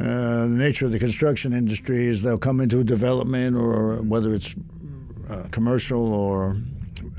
[0.00, 4.34] uh, the nature of the construction industry is they'll come into a development or whether
[4.34, 4.54] it's
[5.28, 6.56] uh, commercial or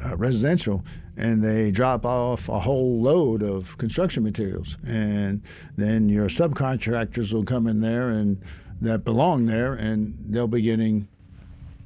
[0.05, 0.83] uh, residential,
[1.19, 5.41] and they drop off a whole load of construction materials, and
[5.77, 8.41] then your subcontractors will come in there and
[8.81, 11.07] that belong there, and they'll be getting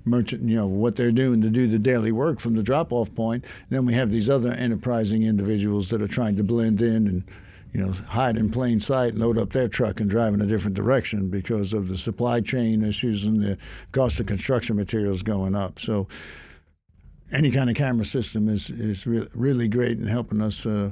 [0.05, 3.43] merchant, you know, what they're doing to do the daily work from the drop-off point.
[3.69, 7.23] Then we have these other enterprising individuals that are trying to blend in and,
[7.73, 10.75] you know, hide in plain sight, load up their truck and drive in a different
[10.75, 13.57] direction because of the supply chain issues and the
[13.93, 15.79] cost of construction materials going up.
[15.79, 16.07] So
[17.33, 20.91] any kind of camera system is is re- really great in helping us uh,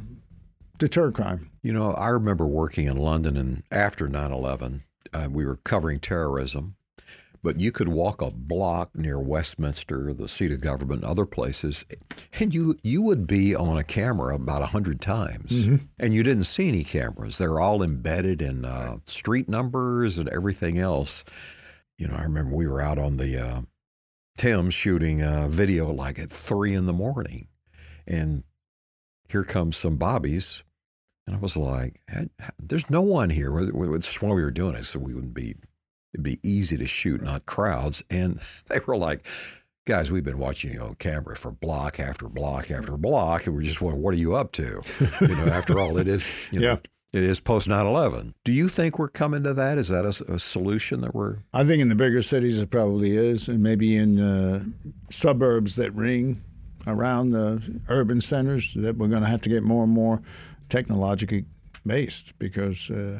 [0.78, 1.52] deter crime.
[1.62, 4.84] You know, I remember working in London and after 9 11,
[5.14, 6.76] uh, we were covering terrorism,
[7.44, 11.86] but you could walk a block near Westminster, the seat of government, and other places,
[12.39, 15.68] and you, you would be on a camera about 100 times,
[16.00, 17.38] and you didn't see any cameras.
[17.38, 21.24] They're all embedded in uh, street numbers and everything else.
[21.98, 23.62] You know, I remember we were out on the uh,
[24.38, 27.48] Thames shooting a video like at three in the morning,
[28.08, 28.44] and
[29.30, 30.64] here comes some bobbies
[31.28, 32.02] and I was like,
[32.60, 33.58] "There's no one here."
[33.96, 35.56] It's why we were doing it, so we wouldn't be.
[36.14, 38.04] It'd be easy to shoot, not crowds.
[38.10, 39.26] And they were like,
[39.86, 43.62] "Guys, we've been watching you on camera for block after block after block, and we're
[43.62, 44.82] just wondering, what are you up to?"
[45.22, 46.30] You know, after all, it is.
[46.52, 46.80] You know,
[47.14, 48.36] It is post 9 11.
[48.45, 49.78] Do you think we're coming to that?
[49.78, 51.39] Is that a, a solution that we're.
[51.53, 54.64] I think in the bigger cities it probably is, and maybe in uh,
[55.09, 56.41] suburbs that ring
[56.88, 60.22] around the urban centers that we're going to have to get more and more
[60.70, 61.45] technologically
[61.86, 63.20] based because uh,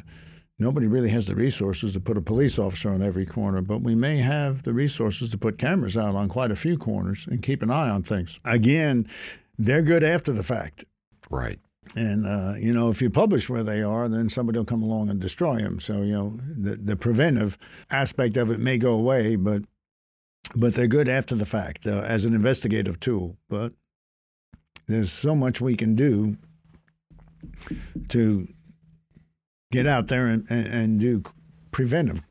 [0.58, 3.94] nobody really has the resources to put a police officer on every corner, but we
[3.94, 7.62] may have the resources to put cameras out on quite a few corners and keep
[7.62, 8.40] an eye on things.
[8.46, 9.08] Again,
[9.58, 10.86] they're good after the fact.
[11.30, 11.60] Right.
[11.96, 15.10] And uh, you know, if you publish where they are, then somebody will come along
[15.10, 15.80] and destroy them.
[15.80, 17.58] So you know, the the preventive
[17.90, 19.64] aspect of it may go away, but
[20.56, 23.38] but they're good after the fact uh, as an investigative tool.
[23.50, 23.74] But
[24.88, 26.38] there's so much we can do
[28.10, 28.48] to
[29.72, 31.24] get out there and, and, and do
[31.72, 32.22] preventive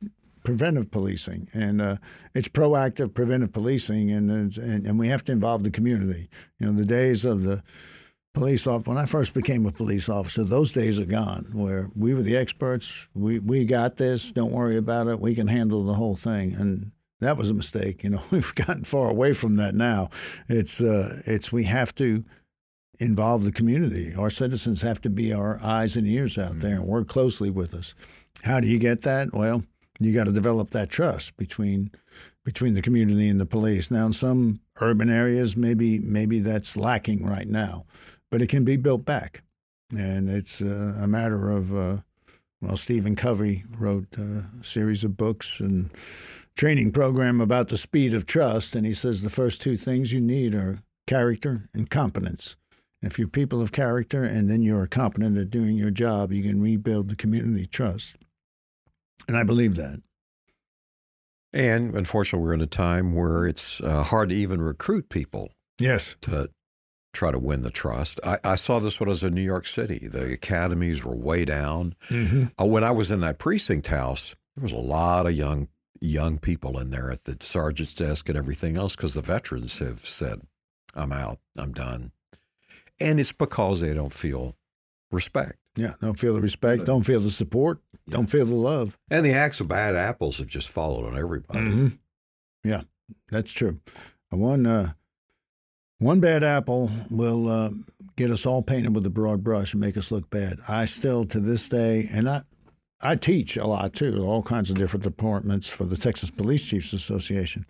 [0.42, 1.96] preventive policing, and uh,
[2.34, 6.30] it's proactive preventive policing, and, and and we have to involve the community.
[6.58, 7.62] You know, the days of the
[8.33, 8.91] police officer.
[8.91, 11.51] When I first became a police officer, those days are gone.
[11.53, 13.09] Where we were the experts.
[13.14, 14.33] We we got this.
[14.33, 15.20] Don't worry about it.
[15.20, 16.55] We can handle the whole thing.
[16.55, 18.03] And that was a mistake.
[18.03, 20.11] You know, we've gotten far away from that now.
[20.49, 22.24] It's uh, it's we have to
[22.99, 24.14] involve the community.
[24.14, 26.61] Our citizens have to be our eyes and ears out mm-hmm.
[26.61, 27.95] there and work closely with us.
[28.43, 29.33] How do you get that?
[29.33, 29.64] Well,
[29.99, 31.91] you got to develop that trust between
[32.45, 33.91] between the community and the police.
[33.91, 37.85] Now, in some urban areas, maybe maybe that's lacking right now,
[38.31, 39.43] but it can be built back,
[39.97, 41.76] and it's uh, a matter of.
[41.76, 41.97] Uh,
[42.62, 45.89] well, Stephen Covey wrote a series of books and
[46.57, 50.20] training program about the speed of trust, and he says the first two things you
[50.20, 52.57] need are character and competence.
[53.03, 56.61] If you're people of character and then you're competent at doing your job, you can
[56.61, 58.16] rebuild the community trust.
[59.26, 60.03] And I believe that.
[61.53, 65.51] And unfortunately, we're in a time where it's uh, hard to even recruit people.
[65.78, 66.14] Yes.
[66.22, 66.51] To
[67.12, 68.20] try to win the trust.
[68.24, 70.06] I, I, saw this when I was in New York City.
[70.06, 71.94] The academies were way down.
[72.08, 72.44] Mm-hmm.
[72.61, 75.68] Uh, when I was in that precinct house, there was a lot of young
[76.00, 80.00] young people in there at the sergeant's desk and everything else because the veterans have
[80.00, 80.40] said,
[80.94, 81.38] "I'm out.
[81.56, 82.12] I'm done,"
[83.00, 84.56] and it's because they don't feel
[85.11, 85.58] respect.
[85.76, 88.16] Yeah, don't feel the respect, don't feel the support, yeah.
[88.16, 88.98] don't feel the love.
[89.11, 91.61] And the acts of bad apples have just followed on everybody.
[91.61, 91.88] Mm-hmm.
[92.64, 92.82] Yeah,
[93.30, 93.80] that's true.
[94.30, 94.92] One uh,
[96.01, 97.70] one bad apple will uh,
[98.16, 100.59] get us all painted with a broad brush and make us look bad.
[100.66, 102.42] I still, to this day, and I
[103.01, 106.92] I teach a lot too, all kinds of different departments for the Texas Police Chiefs
[106.92, 107.64] Association.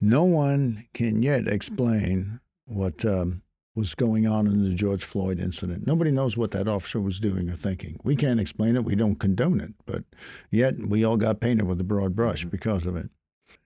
[0.00, 3.42] No one can yet explain what um,
[3.74, 5.86] was going on in the George Floyd incident.
[5.86, 7.98] Nobody knows what that officer was doing or thinking.
[8.04, 8.84] We can't explain it.
[8.84, 9.74] We don't condone it.
[9.84, 10.04] But
[10.50, 12.50] yet we all got painted with a broad brush mm-hmm.
[12.50, 13.10] because of it.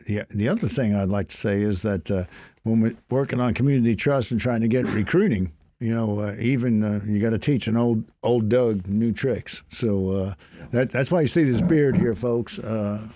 [0.07, 2.25] The, the other thing I'd like to say is that uh,
[2.67, 6.83] when we're working on community trust and trying to get recruiting, you know, uh, even
[6.83, 9.63] uh, you got to teach an old old Doug new tricks.
[9.71, 10.35] So uh,
[10.73, 12.59] that, that's why you see this beard here, folks.
[12.59, 13.07] Uh,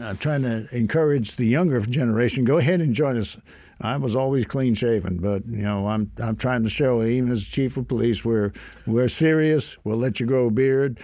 [0.00, 2.44] I'm trying to encourage the younger generation.
[2.44, 3.36] Go ahead and join us
[3.80, 7.44] I was always clean shaven, but you know, I'm I'm trying to show even as
[7.44, 8.52] chief of police, we're
[8.86, 9.76] we're serious.
[9.84, 10.98] We'll let you grow a beard.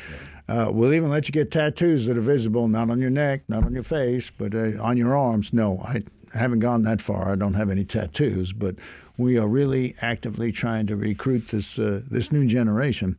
[0.49, 3.65] Uh, we'll even let you get tattoos that are visible, not on your neck, not
[3.65, 5.53] on your face, but uh, on your arms.
[5.53, 6.03] No, I
[6.35, 7.33] haven't gone that far.
[7.33, 8.77] I don't have any tattoos, but
[9.17, 13.17] we are really actively trying to recruit this uh, this new generation.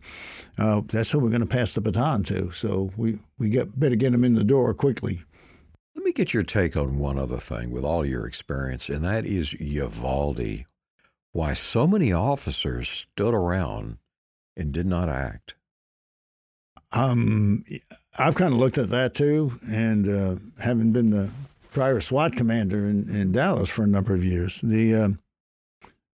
[0.58, 2.52] Uh, that's who we're going to pass the baton to.
[2.52, 5.24] So we we get better get them in the door quickly.
[5.96, 9.26] Let me get your take on one other thing with all your experience, and that
[9.26, 10.66] is Uvalde.
[11.32, 13.98] Why so many officers stood around
[14.56, 15.56] and did not act?
[16.92, 17.64] Um,
[18.18, 21.30] I've kind of looked at that too, and uh, having been the
[21.74, 25.10] prior SWAT commander in, in Dallas for a number of years, the uh,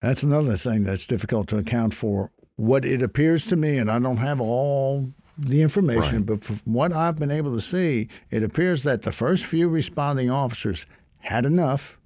[0.01, 2.31] that's another thing that's difficult to account for.
[2.57, 6.27] What it appears to me, and I don't have all the information, right.
[6.27, 10.31] but from what I've been able to see, it appears that the first few responding
[10.31, 10.87] officers
[11.19, 11.99] had enough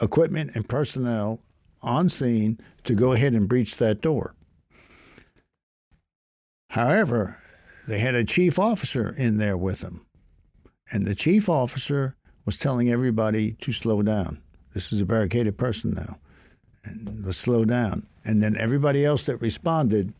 [0.00, 1.40] equipment and personnel
[1.82, 4.34] on scene to go ahead and breach that door.
[6.70, 7.38] However,
[7.86, 10.04] they had a chief officer in there with them,
[10.90, 12.15] and the chief officer
[12.46, 14.40] was telling everybody to slow down.
[14.72, 16.16] This is a barricaded person now,
[16.84, 18.06] and let's slow down.
[18.24, 20.14] And then everybody else that responded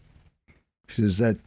[0.97, 1.39] is that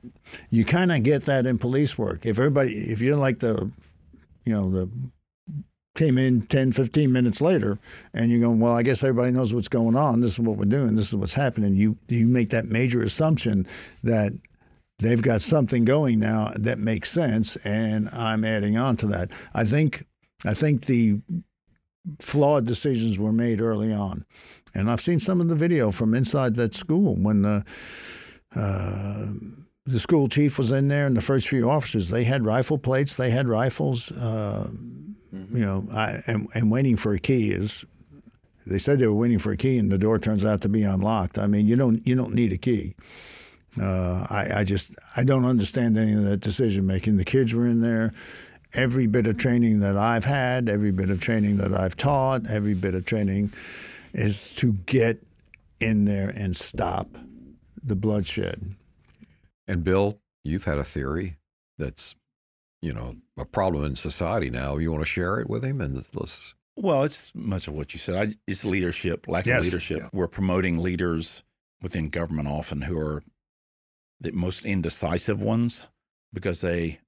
[0.50, 2.26] you kind of get that in police work.
[2.26, 3.70] If everybody, if you're like the,
[4.46, 4.90] you know, the
[5.96, 7.78] came in 10, 15 minutes later
[8.14, 10.22] and you're going, well, I guess everybody knows what's going on.
[10.22, 10.96] This is what we're doing.
[10.96, 11.76] This is what's happening.
[11.76, 13.68] You, you make that major assumption
[14.04, 14.32] that
[15.00, 17.58] they've got something going now that makes sense.
[17.58, 19.30] And I'm adding on to that.
[19.54, 20.06] I think,
[20.46, 21.20] I think the
[22.20, 24.26] flawed decisions were made early on.
[24.74, 27.64] And I've seen some of the video from inside that school when, uh,
[28.56, 29.26] uh,
[29.86, 33.16] the school chief was in there, and the first few officers they had rifle plates,
[33.16, 34.12] they had rifles.
[34.12, 35.58] Uh, mm-hmm.
[35.58, 37.86] You know, I, and, and waiting for a key is.
[38.68, 40.84] They said they were waiting for a key, and the door turns out to be
[40.84, 41.40] unlocked.
[41.40, 42.96] I mean, you don't you don't need a key.
[43.82, 47.18] Uh, I, I just I don't understand any of that decision making.
[47.18, 48.14] The kids were in there.
[48.74, 52.76] Every bit of training that I've had, every bit of training that I've taught, every
[52.76, 53.52] bit of training
[54.14, 55.26] is to get
[55.80, 57.08] in there and stop
[57.84, 58.76] the bloodshed.
[59.68, 61.38] And Bill, you've had a theory
[61.78, 62.14] that's,
[62.82, 64.78] you know, a problem in society now.
[64.78, 66.54] You want to share it with him and let's.
[66.76, 68.16] Well, it's much of what you said.
[68.16, 69.60] I, it's leadership, lack Yes.
[69.60, 70.00] of leadership.
[70.04, 70.10] Yeah.
[70.14, 71.44] We're promoting leaders
[71.82, 73.24] within government often who are
[74.22, 75.88] the most indecisive ones
[76.34, 77.00] because they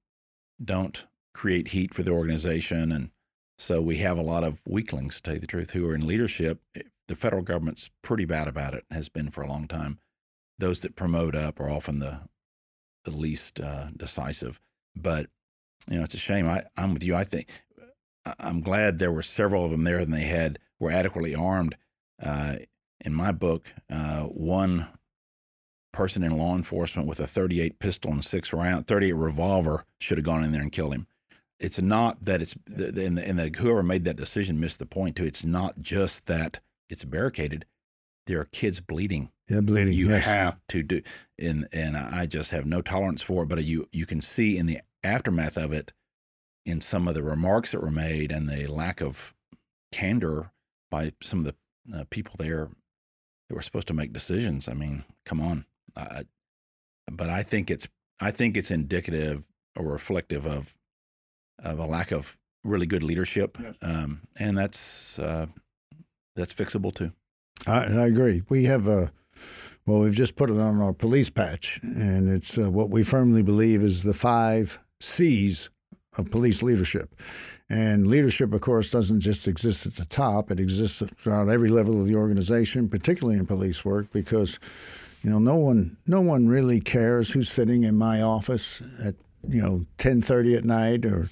[0.62, 2.92] don't create heat for the organization.
[2.92, 3.10] And
[3.58, 6.06] so we have a lot of weaklings, to tell you the truth, who are in
[6.06, 6.60] leadership.
[7.08, 9.98] The federal government's pretty bad about it, has been for a long time.
[10.58, 12.22] Those that promote up are often the
[13.04, 14.60] the least uh, decisive.
[14.94, 15.26] But
[15.88, 16.48] you know, it's a shame.
[16.48, 17.16] I, I'm with you.
[17.16, 17.48] I think
[18.38, 21.76] I'm glad there were several of them there, and they had were adequately armed.
[22.22, 22.56] Uh,
[23.00, 24.86] in my book, uh, one
[25.92, 30.24] person in law enforcement with a 38 pistol and six round, 38 revolver should have
[30.24, 31.06] gone in there and killed him.
[31.62, 35.16] It's not that it's and, the, and the, whoever made that decision missed the point
[35.16, 35.24] too.
[35.24, 36.60] It's not just that
[36.90, 37.64] it's barricaded.
[38.26, 39.92] There are kids bleeding Yeah, bleeding.
[39.94, 40.24] you yes.
[40.26, 41.02] have to do
[41.38, 44.66] and and i just have no tolerance for it but you you can see in
[44.66, 45.92] the aftermath of it
[46.64, 49.34] in some of the remarks that were made and the lack of
[49.90, 50.52] candor
[50.90, 52.68] by some of the uh, people there
[53.48, 55.64] that were supposed to make decisions i mean come on
[55.96, 56.22] I,
[57.10, 57.88] but i think it's
[58.20, 60.76] i think it's indicative or reflective of
[61.58, 63.74] of a lack of really good leadership Yes.
[63.82, 65.46] um, and that's uh,
[66.36, 67.12] that's fixable too
[67.66, 68.42] I, I agree.
[68.48, 69.12] We have a,
[69.86, 73.42] well, we've just put it on our police patch, and it's uh, what we firmly
[73.42, 75.70] believe is the five C's
[76.16, 77.14] of police leadership.
[77.68, 82.00] And leadership, of course, doesn't just exist at the top, it exists throughout every level
[82.00, 84.58] of the organization, particularly in police work, because.
[85.24, 89.14] You know, no one, no one really cares who's sitting in my office at
[89.48, 91.28] you know 10:30 at night or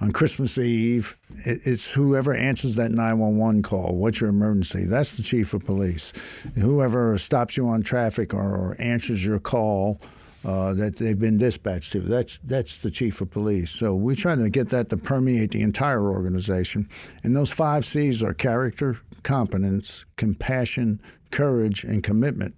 [0.00, 1.16] on Christmas Eve.
[1.44, 3.96] It's whoever answers that 911 call.
[3.96, 4.84] What's your emergency?
[4.84, 6.12] That's the chief of police.
[6.54, 10.00] Whoever stops you on traffic or, or answers your call
[10.44, 12.00] uh, that they've been dispatched to.
[12.00, 13.70] That's that's the chief of police.
[13.70, 16.88] So we're trying to get that to permeate the entire organization.
[17.24, 21.00] And those five C's are character, competence, compassion,
[21.32, 22.54] courage, and commitment.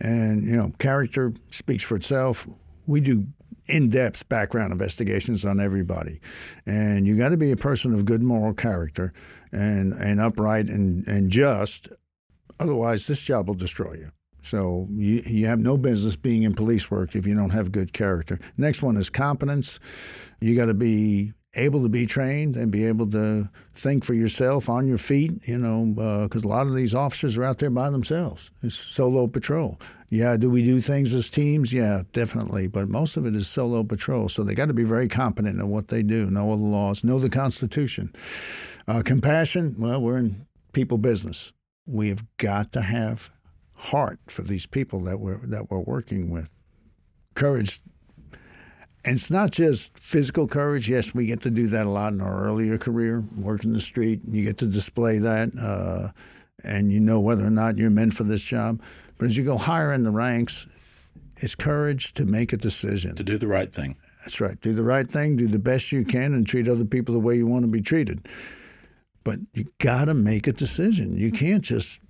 [0.00, 2.46] And you know, character speaks for itself.
[2.86, 3.26] We do
[3.68, 6.20] in-depth background investigations on everybody,
[6.66, 9.12] and you got to be a person of good moral character
[9.52, 11.88] and and upright and and just.
[12.60, 14.10] Otherwise, this job will destroy you.
[14.42, 17.92] So you you have no business being in police work if you don't have good
[17.92, 18.38] character.
[18.56, 19.78] Next one is competence.
[20.40, 24.68] You got to be able to be trained and be able to think for yourself
[24.68, 25.46] on your feet.
[25.46, 28.50] You know, uh, because a lot of these officers are out there by themselves.
[28.62, 29.78] It's solo patrol.
[30.10, 31.72] Yeah, do we do things as teams?
[31.72, 32.66] Yeah, definitely.
[32.66, 34.28] But most of it is solo patrol.
[34.28, 37.04] So they got to be very competent in what they do, know all the laws,
[37.04, 38.14] know the Constitution.
[38.86, 39.74] Uh, compassion.
[39.78, 41.52] Well, we're in people business.
[41.86, 43.30] We have got to have
[43.74, 46.48] heart for these people that we're that we're working with.
[47.34, 47.80] Courage.
[49.04, 50.88] And it's not just physical courage.
[50.88, 53.80] Yes, we get to do that a lot in our earlier career, working in the
[53.80, 54.20] street.
[54.28, 56.08] You get to display that, uh,
[56.64, 58.82] and you know whether or not you're meant for this job.
[59.18, 60.66] But as you go higher in the ranks,
[61.38, 63.14] it's courage to make a decision.
[63.16, 64.60] to do the right thing That's right.
[64.60, 67.36] Do the right thing, do the best you can, and treat other people the way
[67.36, 68.26] you want to be treated.
[69.24, 71.16] But you got to make a decision.
[71.16, 72.00] You can't just.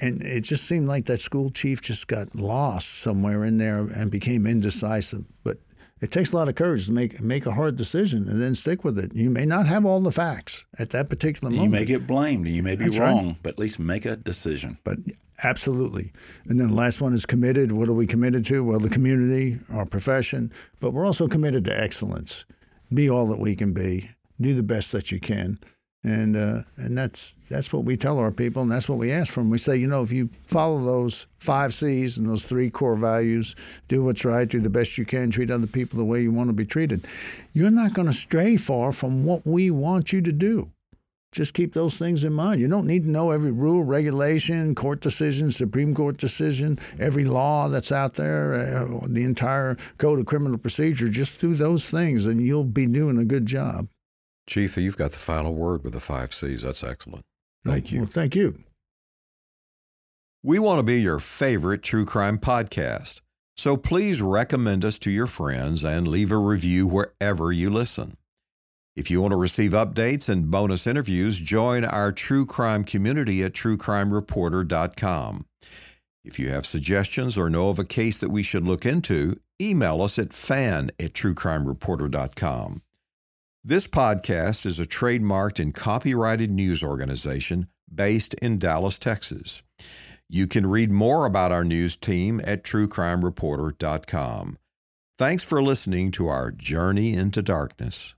[0.00, 4.10] And it just seemed like that school chief just got lost somewhere in there and
[4.12, 5.24] became indecisive.
[5.42, 5.56] But
[6.00, 8.84] it takes a lot of courage to make make a hard decision and then stick
[8.84, 9.12] with it.
[9.14, 11.64] You may not have all the facts at that particular moment.
[11.64, 13.08] you may get blamed and you may be That's right.
[13.08, 14.98] wrong but at least make a decision But
[15.42, 16.12] absolutely.
[16.46, 17.72] And then the last one is committed.
[17.72, 18.64] What are we committed to?
[18.64, 22.44] Well, the community, our profession, but we're also committed to excellence.
[22.92, 24.10] Be all that we can be.
[24.40, 25.58] Do the best that you can.
[26.04, 29.32] And uh, and that's that's what we tell our people, and that's what we ask
[29.32, 29.50] from.
[29.50, 33.54] We say, you know, if you follow those five C's and those three core values,
[33.86, 36.48] do what's right, do the best you can, treat other people the way you want
[36.48, 37.06] to be treated,
[37.52, 40.72] you're not going to stray far from what we want you to do
[41.32, 42.60] just keep those things in mind.
[42.60, 47.68] You don't need to know every rule, regulation, court decision, Supreme Court decision, every law
[47.68, 51.08] that's out there, uh, the entire Code of Criminal Procedure.
[51.08, 53.88] Just do those things, and you'll be doing a good job.
[54.46, 56.62] Chief, you've got the final word with the five C's.
[56.62, 57.24] That's excellent.
[57.64, 58.00] Thank you.
[58.00, 58.58] Well, thank you.
[60.42, 63.20] We want to be your favorite true crime podcast.
[63.56, 68.16] So please recommend us to your friends and leave a review wherever you listen.
[68.94, 73.54] If you want to receive updates and bonus interviews, join our true crime community at
[73.54, 75.46] truecrimereporter.com.
[76.24, 80.02] If you have suggestions or know of a case that we should look into, email
[80.02, 82.82] us at fan at truecrimereporter.com.
[83.64, 89.62] This podcast is a trademarked and copyrighted news organization based in Dallas, Texas.
[90.28, 94.58] You can read more about our news team at truecrimereporter.com.
[95.18, 98.14] Thanks for listening to our Journey into Darkness.